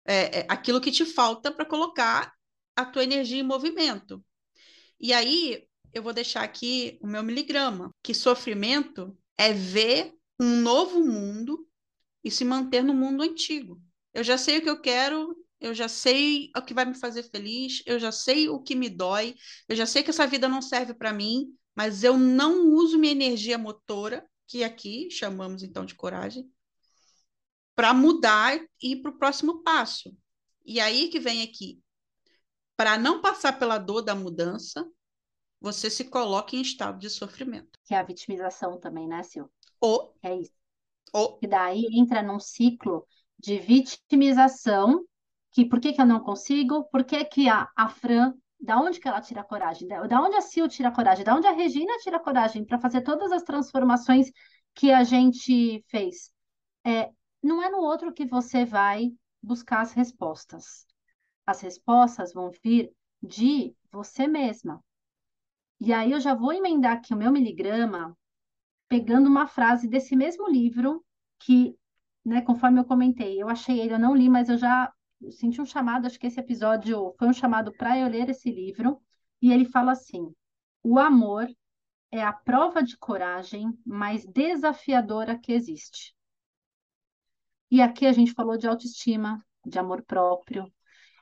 é, 0.07 0.40
é, 0.40 0.46
aquilo 0.49 0.81
que 0.81 0.90
te 0.90 1.05
falta 1.05 1.53
para 1.53 1.66
colocar 1.66 2.33
a 2.75 2.85
tua 2.87 3.05
energia 3.05 3.38
em 3.38 3.42
movimento. 3.42 4.25
E 4.99 5.12
aí 5.12 5.68
eu 5.92 6.03
vou 6.03 6.14
deixar 6.14 6.42
aqui 6.42 6.99
o 7.03 7.07
meu 7.07 7.22
miligrama, 7.22 7.94
que 8.03 8.14
sofrimento 8.14 9.16
é 9.37 9.53
ver 9.53 10.14
um 10.40 10.62
novo 10.62 11.05
mundo 11.05 11.68
e 12.25 12.31
se 12.31 12.44
manter 12.44 12.83
no 12.83 12.94
mundo 12.94 13.22
antigo. 13.22 13.79
Eu 14.14 14.25
já 14.25 14.38
sei 14.38 14.59
o 14.59 14.62
que 14.62 14.70
eu 14.70 14.81
quero, 14.81 15.37
eu 15.61 15.75
já 15.75 15.88
sei 15.88 16.51
o 16.57 16.62
que 16.62 16.75
vai 16.75 16.85
me 16.85 16.95
fazer 16.95 17.23
feliz, 17.25 17.83
eu 17.87 17.99
já 17.99 18.12
sei 18.12 18.49
o 18.49 18.61
que 18.61 18.75
me 18.75 18.88
dói, 18.88 19.35
eu 19.69 19.77
já 19.77 19.87
sei 19.87 20.03
que 20.03 20.11
essa 20.11 20.27
vida 20.27 20.49
não 20.49 20.61
serve 20.61 20.95
para 20.95 21.12
mim, 21.12 21.55
mas 21.75 22.05
eu 22.05 22.16
não 22.19 22.66
uso 22.69 22.99
minha 22.99 23.12
energia 23.12 23.59
motora 23.59 24.27
que 24.47 24.62
aqui 24.62 25.11
chamamos 25.11 25.62
então 25.62 25.85
de 25.85 25.95
coragem, 25.95 26.51
para 27.75 27.92
mudar 27.92 28.59
e 28.83 28.92
ir 28.92 29.03
para 29.03 29.11
o 29.11 29.19
próximo 29.19 29.62
passo. 29.62 30.16
E 30.64 30.81
aí 30.81 31.09
que 31.09 31.21
vem 31.21 31.42
aqui, 31.42 31.81
para 32.77 32.99
não 32.99 33.21
passar 33.21 33.59
pela 33.59 33.79
dor 33.79 34.03
da 34.03 34.14
mudança, 34.14 34.87
você 35.61 35.90
se 35.90 36.05
coloca 36.05 36.55
em 36.55 36.61
estado 36.61 36.99
de 36.99 37.11
sofrimento. 37.11 37.79
Que 37.85 37.95
é 37.95 37.99
a 37.99 38.03
vitimização 38.03 38.79
também, 38.79 39.09
né, 39.09 39.23
Sil? 39.25 39.49
Ou, 39.81 40.14
É 40.23 40.35
isso. 40.35 40.53
ou 41.12 41.38
E 41.42 41.47
daí 41.47 41.87
entra 41.92 42.23
num 42.23 42.40
ciclo 42.40 43.07
de 43.38 43.59
vitimização, 43.59 45.05
que 45.53 45.65
por 45.65 45.81
que 45.81 45.93
que 45.93 46.01
eu 46.01 46.07
não 46.07 46.21
consigo? 46.21 46.85
Por 46.91 47.05
que 47.05 47.25
que 47.25 47.49
a, 47.49 47.69
a 47.77 47.89
Fran, 47.89 48.35
da 48.61 48.79
onde 48.79 49.01
que 49.01 49.09
ela 49.09 49.21
tira 49.21 49.41
a 49.41 49.45
coragem? 49.45 49.89
Da, 49.89 50.07
da 50.07 50.21
onde 50.21 50.37
a 50.37 50.41
Sil 50.43 50.69
tira 50.69 50.89
a 50.89 50.93
coragem? 50.93 51.25
Da 51.25 51.35
onde 51.35 51.47
a 51.47 51.53
Regina 51.53 51.97
tira 51.99 52.17
a 52.19 52.21
coragem 52.21 52.65
para 52.65 52.79
fazer 52.79 53.03
todas 53.03 53.33
as 53.33 53.43
transformações 53.43 54.31
que 54.75 54.93
a 54.93 55.05
gente 55.05 55.83
fez? 55.89 56.33
É, 56.85 57.11
não 57.43 57.63
é 57.63 57.71
no 57.71 57.79
outro 57.79 58.13
que 58.13 58.27
você 58.27 58.65
vai 58.65 59.13
buscar 59.43 59.81
as 59.81 59.93
respostas. 59.93 60.87
As 61.47 61.61
respostas 61.61 62.33
vão 62.33 62.51
vir 62.63 62.93
de 63.23 63.75
você 63.91 64.27
mesma. 64.27 64.83
E 65.81 65.93
aí 65.93 66.11
eu 66.11 66.21
já 66.21 66.35
vou 66.35 66.53
emendar 66.53 66.97
aqui 66.97 67.15
o 67.15 67.17
meu 67.17 67.31
miligrama, 67.31 68.17
pegando 68.89 69.29
uma 69.29 69.47
frase 69.47 69.89
desse 69.89 70.17
mesmo 70.17 70.49
livro, 70.49 71.05
que, 71.39 71.77
né, 72.25 72.41
conforme 72.43 72.81
eu 72.81 72.85
comentei, 72.85 73.41
eu 73.41 73.49
achei 73.49 73.81
ele, 73.81 73.95
eu 73.95 73.99
não 73.99 74.15
li, 74.15 74.29
mas 74.29 74.49
eu 74.49 74.57
já 74.57 74.93
senti 75.31 75.61
um 75.61 75.65
chamado, 75.65 76.07
acho 76.07 76.19
que 76.19 76.27
esse 76.27 76.41
episódio 76.41 77.15
foi 77.19 77.29
um 77.29 77.33
chamado 77.33 77.73
para 77.73 77.99
eu 77.99 78.09
ler 78.09 78.29
esse 78.29 78.51
livro, 78.51 79.01
e 79.41 79.53
ele 79.53 79.65
fala 79.65 79.93
assim: 79.93 80.35
o 80.83 80.99
amor 80.99 81.49
é 82.11 82.23
a 82.23 82.33
prova 82.33 82.83
de 82.83 82.97
coragem 82.97 83.73
mais 83.85 84.25
desafiadora 84.25 85.39
que 85.39 85.53
existe. 85.53 86.15
E 87.71 87.83
aqui 87.83 88.07
a 88.07 88.13
gente 88.13 88.33
falou 88.33 88.57
de 88.57 88.69
autoestima, 88.69 89.45
de 89.65 89.79
amor 89.79 90.03
próprio. 90.03 90.73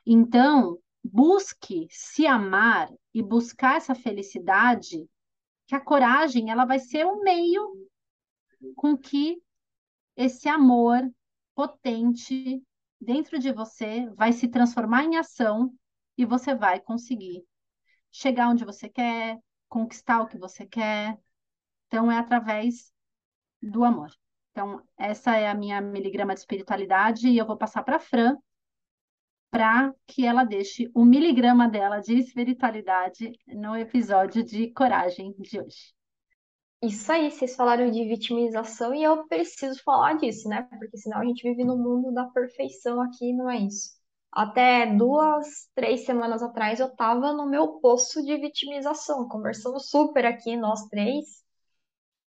Então, 0.05 0.77
busque 1.03 1.87
se 1.89 2.27
amar 2.27 2.89
e 3.13 3.23
buscar 3.23 3.77
essa 3.77 3.95
felicidade, 3.95 5.09
que 5.67 5.75
a 5.75 5.79
coragem 5.79 6.51
ela 6.51 6.65
vai 6.65 6.79
ser 6.79 7.05
o 7.05 7.21
meio 7.21 7.87
com 8.75 8.95
que 8.95 9.41
esse 10.15 10.47
amor 10.47 11.01
potente 11.55 12.63
dentro 12.99 13.39
de 13.39 13.51
você 13.51 14.09
vai 14.15 14.33
se 14.33 14.47
transformar 14.47 15.03
em 15.03 15.17
ação 15.17 15.73
e 16.17 16.25
você 16.25 16.55
vai 16.55 16.79
conseguir 16.79 17.43
chegar 18.11 18.49
onde 18.49 18.65
você 18.65 18.87
quer, 18.87 19.39
conquistar 19.67 20.21
o 20.21 20.27
que 20.27 20.37
você 20.37 20.65
quer. 20.65 21.17
Então, 21.87 22.11
é 22.11 22.17
através 22.17 22.91
do 23.61 23.83
amor. 23.83 24.11
Então, 24.51 24.81
essa 24.97 25.35
é 25.35 25.49
a 25.49 25.55
minha 25.55 25.81
miligrama 25.81 26.33
de 26.33 26.39
espiritualidade 26.39 27.27
e 27.27 27.37
eu 27.37 27.45
vou 27.45 27.57
passar 27.57 27.83
para 27.83 27.97
a 27.97 27.99
Fran 27.99 28.37
para 29.51 29.93
que 30.05 30.25
ela 30.25 30.43
deixe 30.43 30.91
o 30.93 31.05
miligrama 31.05 31.69
dela 31.69 31.99
de 31.99 32.17
espiritualidade 32.17 33.31
no 33.47 33.75
episódio 33.75 34.43
de 34.43 34.69
coragem 34.71 35.33
de 35.39 35.61
hoje. 35.61 35.94
Isso 36.81 37.11
aí, 37.11 37.31
vocês 37.31 37.55
falaram 37.55 37.89
de 37.89 38.05
vitimização 38.07 38.93
e 38.93 39.03
eu 39.03 39.27
preciso 39.27 39.81
falar 39.83 40.13
disso, 40.17 40.47
né? 40.47 40.63
Porque 40.79 40.97
senão 40.97 41.19
a 41.19 41.25
gente 41.25 41.41
vive 41.43 41.63
no 41.65 41.77
mundo 41.77 42.13
da 42.13 42.25
perfeição 42.25 43.01
aqui, 43.01 43.33
não 43.33 43.49
é 43.49 43.57
isso. 43.57 43.89
Até 44.31 44.85
duas, 44.95 45.69
três 45.73 46.05
semanas 46.05 46.43
atrás 46.43 46.79
eu 46.79 46.93
tava 46.95 47.33
no 47.33 47.47
meu 47.49 47.79
poço 47.79 48.21
de 48.23 48.37
vitimização, 48.37 49.27
conversando 49.27 49.79
super 49.79 50.25
aqui, 50.25 50.55
nós 50.57 50.85
três. 50.89 51.43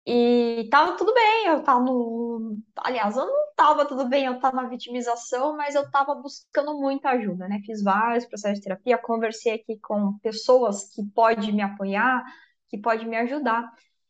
E 0.05 0.69
tava 0.71 0.95
tudo 0.95 1.13
bem, 1.13 1.47
eu 1.47 1.61
tava 1.63 1.81
no. 1.81 2.57
Aliás, 2.77 3.17
eu 3.17 3.25
não 3.25 3.53
tava 3.55 3.85
tudo 3.85 4.07
bem, 4.07 4.25
eu 4.25 4.39
tava 4.39 4.55
na 4.61 4.69
vitimização, 4.69 5.57
mas 5.57 5.75
eu 5.75 5.89
tava 5.91 6.15
buscando 6.15 6.79
muita 6.79 7.09
ajuda, 7.09 7.47
né? 7.47 7.59
Fiz 7.65 7.83
vários 7.83 8.25
processos 8.25 8.59
de 8.59 8.63
terapia, 8.63 8.97
conversei 8.97 9.53
aqui 9.55 9.77
com 9.79 10.17
pessoas 10.19 10.89
que 10.93 11.03
podem 11.13 11.51
me 11.53 11.61
apoiar, 11.61 12.23
que 12.69 12.77
podem 12.77 13.05
me 13.07 13.17
ajudar. 13.17 13.69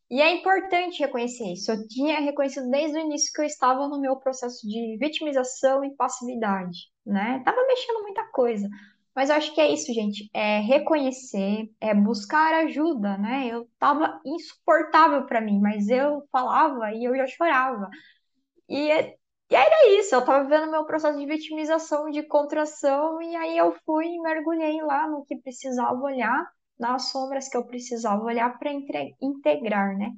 E 0.10 0.22
é 0.22 0.32
importante 0.32 1.00
reconhecer 1.00 1.52
isso. 1.52 1.72
Eu 1.72 1.86
tinha 1.88 2.20
reconhecido 2.22 2.70
desde 2.70 2.98
o 2.98 3.02
início 3.02 3.32
que 3.34 3.42
eu 3.42 3.46
estava 3.46 3.88
no 3.88 4.00
meu 4.00 4.16
processo 4.16 4.66
de 4.66 4.98
vitimização 4.98 5.84
e 5.84 5.96
passividade, 5.96 6.78
né? 7.06 7.42
Tava 7.44 7.66
mexendo 7.68 8.02
muita 8.04 8.26
coisa. 8.32 8.70
Mas 9.14 9.30
eu 9.30 9.36
acho 9.36 9.54
que 9.54 9.60
é 9.60 9.70
isso, 9.72 9.94
gente. 9.94 10.30
É 10.34 10.60
reconhecer, 10.60 11.70
é 11.82 11.94
buscar 11.94 12.54
ajuda, 12.66 13.18
né? 13.18 13.48
Eu 13.48 13.68
tava 13.80 14.22
insuportável 14.26 15.26
para 15.26 15.42
mim, 15.42 15.60
mas 15.60 15.90
eu 15.90 16.24
falava 16.32 16.94
e 16.94 17.04
eu 17.04 17.16
já 17.18 17.28
chorava. 17.28 17.90
E, 18.70 18.90
e 18.92 19.56
era 19.56 19.90
isso, 20.00 20.14
eu 20.16 20.24
tava 20.26 20.44
vivendo 20.44 20.72
meu 20.72 20.86
processo 20.86 21.18
de 21.18 21.26
vitimização, 21.26 22.10
de 22.12 22.24
contração, 22.24 23.22
e 23.22 23.36
aí 23.36 23.58
eu 23.58 23.76
fui 23.86 24.06
e 24.08 24.20
mergulhei 24.22 24.82
lá 24.82 25.08
no 25.08 25.26
que 25.26 25.36
precisava 25.38 26.00
olhar 26.02 26.46
nas 26.80 27.10
sombras 27.10 27.50
que 27.50 27.58
eu 27.58 27.66
precisava 27.66 28.24
olhar 28.24 28.58
para 28.58 28.72
integrar, 29.22 29.98
né? 29.98 30.12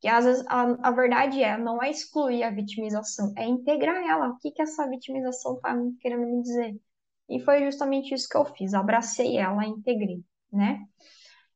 Que 0.00 0.08
às 0.08 0.24
vezes 0.24 0.44
a, 0.48 0.88
a 0.88 0.90
verdade 0.90 1.42
é, 1.42 1.56
não 1.56 1.82
é 1.82 1.90
excluir 1.90 2.42
a 2.42 2.50
vitimização, 2.50 3.32
é 3.36 3.46
integrar 3.46 3.96
ela. 4.04 4.28
O 4.30 4.38
que 4.38 4.50
que 4.50 4.62
essa 4.62 4.88
vitimização 4.88 5.58
tá 5.60 5.74
querendo 6.00 6.26
me 6.26 6.42
dizer? 6.42 6.78
E 7.28 7.40
foi 7.40 7.64
justamente 7.64 8.14
isso 8.14 8.28
que 8.28 8.36
eu 8.36 8.44
fiz, 8.44 8.74
abracei 8.74 9.38
ela, 9.38 9.64
integrei, 9.64 10.22
né? 10.52 10.80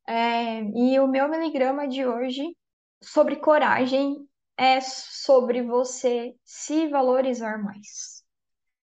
É, 0.06 0.62
e 0.62 0.98
o 1.00 1.06
meu 1.06 1.28
miligrama 1.28 1.86
de 1.86 2.06
hoje 2.06 2.56
sobre 3.02 3.36
coragem 3.36 4.16
é 4.56 4.80
sobre 4.80 5.62
você 5.62 6.34
se 6.44 6.88
valorizar 6.88 7.58
mais. 7.62 8.24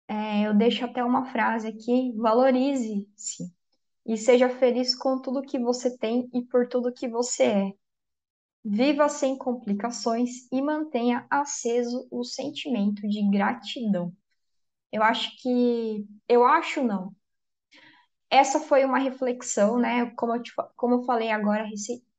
É, 0.07 0.47
eu 0.47 0.53
deixo 0.55 0.85
até 0.85 1.03
uma 1.03 1.25
frase 1.31 1.67
aqui: 1.67 2.13
valorize-se 2.17 3.53
e 4.05 4.17
seja 4.17 4.49
feliz 4.49 4.95
com 4.95 5.21
tudo 5.21 5.41
que 5.41 5.59
você 5.59 5.97
tem 5.97 6.29
e 6.33 6.41
por 6.41 6.67
tudo 6.67 6.93
que 6.93 7.07
você 7.07 7.43
é. 7.43 7.73
Viva 8.63 9.07
sem 9.07 9.37
complicações 9.37 10.51
e 10.51 10.61
mantenha 10.61 11.25
aceso 11.29 12.07
o 12.11 12.23
sentimento 12.23 13.07
de 13.07 13.29
gratidão. 13.29 14.13
Eu 14.91 15.03
acho 15.03 15.31
que. 15.41 16.05
Eu 16.27 16.43
acho 16.45 16.83
não. 16.83 17.15
Essa 18.29 18.59
foi 18.59 18.83
uma 18.83 18.99
reflexão, 18.99 19.79
né? 19.79 20.07
Como 20.15 20.35
eu, 20.35 20.41
te, 20.41 20.53
como 20.75 20.95
eu 20.95 21.03
falei 21.03 21.31
agora, 21.31 21.65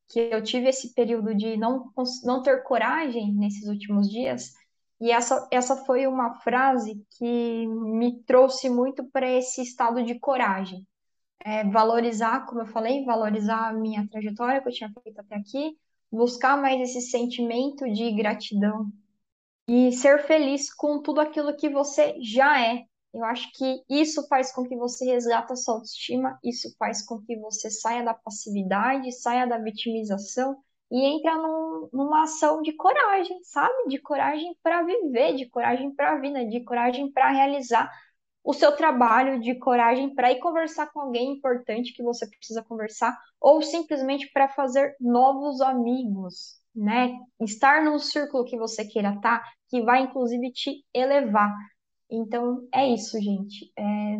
que 0.08 0.18
eu 0.18 0.42
tive 0.42 0.68
esse 0.68 0.92
período 0.94 1.34
de 1.34 1.56
não, 1.56 1.92
não 2.24 2.42
ter 2.42 2.62
coragem 2.62 3.34
nesses 3.34 3.68
últimos 3.68 4.08
dias. 4.08 4.52
E 5.00 5.10
essa, 5.10 5.48
essa 5.50 5.76
foi 5.84 6.06
uma 6.06 6.34
frase 6.40 7.04
que 7.16 7.66
me 7.66 8.22
trouxe 8.24 8.68
muito 8.68 9.04
para 9.10 9.30
esse 9.30 9.62
estado 9.62 10.02
de 10.04 10.18
coragem 10.18 10.86
é, 11.40 11.64
valorizar, 11.64 12.46
como 12.46 12.62
eu 12.62 12.66
falei, 12.66 13.04
valorizar 13.04 13.68
a 13.68 13.72
minha 13.72 14.06
trajetória 14.08 14.60
que 14.60 14.68
eu 14.68 14.72
tinha 14.72 14.92
feito 15.02 15.20
até 15.20 15.36
aqui, 15.36 15.76
buscar 16.10 16.60
mais 16.60 16.80
esse 16.80 17.00
sentimento 17.10 17.84
de 17.90 18.12
gratidão 18.12 18.90
e 19.68 19.92
ser 19.92 20.24
feliz 20.24 20.72
com 20.72 21.00
tudo 21.00 21.20
aquilo 21.20 21.56
que 21.56 21.68
você 21.68 22.16
já 22.20 22.60
é. 22.60 22.84
Eu 23.12 23.24
acho 23.24 23.50
que 23.52 23.82
isso 23.88 24.26
faz 24.28 24.52
com 24.52 24.64
que 24.64 24.76
você 24.76 25.04
resgata 25.04 25.52
a 25.52 25.56
sua 25.56 25.74
autoestima, 25.74 26.38
isso 26.44 26.74
faz 26.78 27.02
com 27.02 27.20
que 27.20 27.36
você 27.36 27.70
saia 27.70 28.04
da 28.04 28.14
passividade, 28.14 29.10
saia 29.12 29.46
da 29.46 29.58
vitimização 29.58 30.56
e 30.90 31.04
entra 31.04 31.36
num, 31.36 31.88
numa 31.92 32.24
ação 32.24 32.62
de 32.62 32.72
coragem, 32.72 33.38
sabe? 33.44 33.88
De 33.88 33.98
coragem 33.98 34.56
para 34.62 34.82
viver, 34.82 35.34
de 35.34 35.48
coragem 35.48 35.92
para 35.94 36.12
a 36.12 36.20
vida, 36.20 36.44
de 36.44 36.60
coragem 36.64 37.10
para 37.10 37.30
realizar 37.30 37.90
o 38.42 38.52
seu 38.52 38.72
trabalho 38.72 39.40
de 39.40 39.54
coragem 39.56 40.14
para 40.14 40.32
ir 40.32 40.40
conversar 40.40 40.90
com 40.92 41.00
alguém 41.00 41.32
importante 41.32 41.92
que 41.92 42.02
você 42.02 42.26
precisa 42.26 42.62
conversar, 42.62 43.16
ou 43.40 43.62
simplesmente 43.62 44.30
para 44.32 44.48
fazer 44.48 44.96
novos 45.00 45.60
amigos, 45.60 46.60
né? 46.74 47.12
Estar 47.40 47.84
num 47.84 47.98
círculo 47.98 48.44
que 48.44 48.56
você 48.56 48.84
queira 48.84 49.14
estar, 49.14 49.40
tá, 49.40 49.48
que 49.68 49.82
vai 49.82 50.02
inclusive 50.02 50.52
te 50.52 50.84
elevar. 50.94 51.54
Então 52.10 52.66
é 52.72 52.88
isso, 52.88 53.20
gente. 53.20 53.72
É 53.78 54.18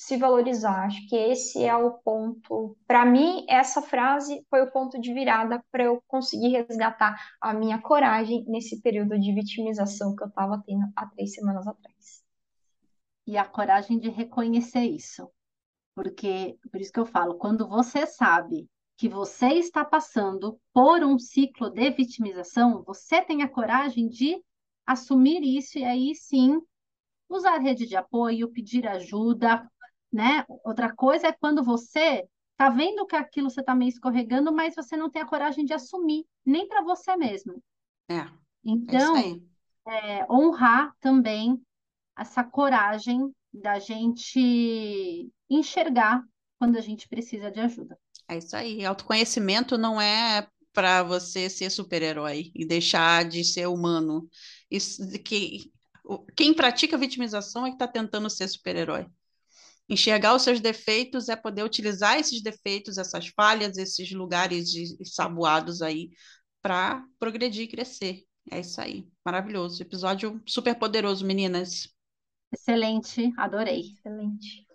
se 0.00 0.16
valorizar. 0.16 0.86
Acho 0.86 1.06
que 1.08 1.14
esse 1.14 1.62
é 1.62 1.76
o 1.76 1.92
ponto. 1.92 2.76
Para 2.86 3.04
mim, 3.04 3.44
essa 3.48 3.82
frase 3.82 4.42
foi 4.48 4.62
o 4.62 4.70
ponto 4.72 4.98
de 4.98 5.12
virada 5.12 5.62
para 5.70 5.84
eu 5.84 6.02
conseguir 6.08 6.48
resgatar 6.48 7.14
a 7.38 7.52
minha 7.52 7.78
coragem 7.78 8.44
nesse 8.48 8.80
período 8.80 9.18
de 9.20 9.34
vitimização 9.34 10.16
que 10.16 10.24
eu 10.24 10.28
estava 10.28 10.62
tendo 10.66 10.86
há 10.96 11.06
três 11.06 11.34
semanas 11.34 11.66
atrás 11.66 11.89
e 13.30 13.36
a 13.36 13.44
coragem 13.44 13.96
de 13.96 14.08
reconhecer 14.08 14.84
isso. 14.84 15.30
Porque, 15.94 16.58
por 16.68 16.80
isso 16.80 16.92
que 16.92 16.98
eu 16.98 17.06
falo, 17.06 17.36
quando 17.36 17.68
você 17.68 18.04
sabe 18.04 18.68
que 18.96 19.08
você 19.08 19.50
está 19.50 19.84
passando 19.84 20.58
por 20.72 21.04
um 21.04 21.16
ciclo 21.16 21.70
de 21.70 21.90
vitimização, 21.92 22.82
você 22.82 23.22
tem 23.22 23.42
a 23.44 23.48
coragem 23.48 24.08
de 24.08 24.36
assumir 24.84 25.44
isso 25.44 25.78
e 25.78 25.84
aí 25.84 26.12
sim 26.16 26.60
usar 27.28 27.58
rede 27.58 27.86
de 27.86 27.94
apoio, 27.94 28.50
pedir 28.50 28.84
ajuda, 28.88 29.64
né? 30.12 30.44
Outra 30.64 30.92
coisa 30.92 31.28
é 31.28 31.32
quando 31.32 31.62
você 31.62 32.26
tá 32.56 32.68
vendo 32.68 33.06
que 33.06 33.14
aquilo 33.14 33.48
você 33.48 33.62
tá 33.62 33.76
meio 33.76 33.90
escorregando, 33.90 34.52
mas 34.52 34.74
você 34.74 34.96
não 34.96 35.08
tem 35.08 35.22
a 35.22 35.26
coragem 35.26 35.64
de 35.64 35.72
assumir, 35.72 36.26
nem 36.44 36.66
para 36.66 36.82
você 36.82 37.16
mesmo. 37.16 37.62
É. 38.08 38.16
é 38.16 38.28
então, 38.64 39.40
é, 39.86 40.26
honrar 40.28 40.92
também 40.98 41.62
essa 42.20 42.44
coragem 42.44 43.32
da 43.52 43.78
gente 43.78 45.32
enxergar 45.48 46.22
quando 46.58 46.76
a 46.76 46.80
gente 46.80 47.08
precisa 47.08 47.50
de 47.50 47.60
ajuda. 47.60 47.98
É 48.28 48.36
isso 48.36 48.54
aí. 48.54 48.84
Autoconhecimento 48.84 49.78
não 49.78 50.00
é 50.00 50.46
para 50.72 51.02
você 51.02 51.48
ser 51.48 51.70
super-herói 51.70 52.52
e 52.54 52.64
deixar 52.66 53.24
de 53.24 53.42
ser 53.42 53.66
humano. 53.66 54.28
Isso, 54.70 55.02
que, 55.24 55.72
quem 56.36 56.52
pratica 56.52 56.98
vitimização 56.98 57.66
é 57.66 57.70
que 57.70 57.76
está 57.76 57.88
tentando 57.88 58.28
ser 58.28 58.46
super-herói. 58.48 59.06
Enxergar 59.88 60.36
os 60.36 60.42
seus 60.42 60.60
defeitos 60.60 61.28
é 61.28 61.34
poder 61.34 61.64
utilizar 61.64 62.18
esses 62.18 62.42
defeitos, 62.42 62.98
essas 62.98 63.28
falhas, 63.28 63.76
esses 63.76 64.12
lugares 64.12 64.70
saboados 65.04 65.82
aí 65.82 66.10
para 66.62 67.02
progredir 67.18 67.64
e 67.64 67.68
crescer. 67.68 68.22
É 68.52 68.60
isso 68.60 68.80
aí. 68.80 69.08
Maravilhoso. 69.24 69.82
Episódio 69.82 70.40
super 70.46 70.78
poderoso, 70.78 71.26
meninas. 71.26 71.88
Excelente, 72.52 73.32
adorei. 73.36 73.92
Excelente. 73.96 74.66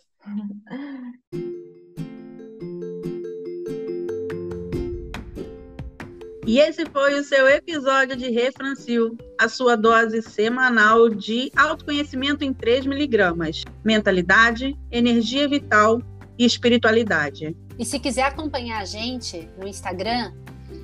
E 6.47 6.59
esse 6.59 6.85
foi 6.85 7.19
o 7.19 7.23
seu 7.23 7.47
episódio 7.47 8.15
de 8.15 8.29
Refrancil, 8.29 9.17
a 9.39 9.49
sua 9.49 9.75
dose 9.75 10.21
semanal 10.21 11.09
de 11.09 11.51
autoconhecimento 11.55 12.43
em 12.43 12.53
3 12.53 12.85
miligramas, 12.85 13.63
mentalidade, 13.83 14.77
energia 14.91 15.49
vital 15.49 16.01
e 16.37 16.45
espiritualidade. 16.45 17.57
E 17.79 17.83
se 17.83 17.99
quiser 17.99 18.23
acompanhar 18.23 18.81
a 18.81 18.85
gente 18.85 19.49
no 19.59 19.67
Instagram, 19.67 20.33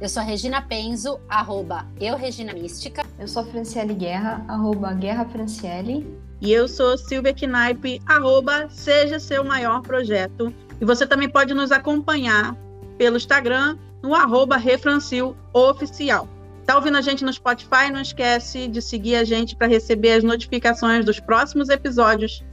eu 0.02 0.10
sou 0.10 0.22
a 0.22 0.26
Regina 0.26 0.64
Penzo, 0.64 1.20
arroba 1.30 1.88
eu 2.00 2.18
Regina 2.18 2.54
Mística. 2.54 3.06
Eu 3.20 3.28
sou 3.28 3.44
a 3.44 3.46
Franciele 3.46 3.94
Guerra, 3.94 4.44
arroba 4.48 4.92
Guerra 4.94 5.26
Franciele. 5.26 6.08
E 6.42 6.52
eu 6.52 6.68
sou 6.68 6.98
Silvia 6.98 7.34
Knaip, 7.34 8.02
arroba 8.08 8.68
Seja 8.68 9.20
Seu 9.20 9.44
Maior 9.44 9.82
Projeto. 9.84 10.52
E 10.82 10.84
você 10.84 11.06
também 11.06 11.30
pode 11.30 11.54
nos 11.54 11.72
acompanhar 11.72 12.58
pelo 12.98 13.18
Instagram, 13.18 13.78
no 14.02 14.16
arroba 14.16 14.58
Refrancil 14.58 15.38
Oficial. 15.54 16.28
Tá 16.66 16.76
ouvindo 16.76 16.98
a 16.98 17.02
gente 17.02 17.24
no 17.24 17.32
Spotify? 17.32 17.92
Não 17.94 18.02
esquece 18.02 18.68
de 18.68 18.82
seguir 18.82 19.18
a 19.18 19.24
gente 19.24 19.56
para 19.56 19.68
receber 19.68 20.14
as 20.14 20.24
notificações 20.24 21.06
dos 21.06 21.20
próximos 21.20 21.70
episódios. 21.70 22.44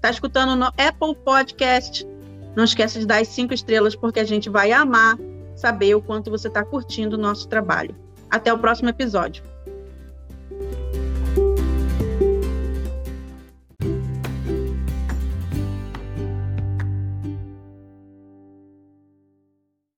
Tá 0.00 0.10
escutando 0.10 0.56
no 0.56 0.66
Apple 0.66 1.14
Podcast? 1.24 2.04
Não 2.56 2.64
esquece 2.64 2.98
de 2.98 3.06
dar 3.06 3.20
as 3.20 3.28
cinco 3.28 3.54
estrelas, 3.54 3.94
porque 3.94 4.18
a 4.18 4.24
gente 4.24 4.50
vai 4.50 4.72
amar 4.72 5.16
saber 5.54 5.94
o 5.94 6.02
quanto 6.02 6.30
você 6.30 6.48
está 6.48 6.64
curtindo 6.64 7.16
o 7.16 7.20
nosso 7.20 7.46
trabalho. 7.48 7.94
Até 8.28 8.52
o 8.52 8.58
próximo 8.58 8.88
episódio. 8.88 9.44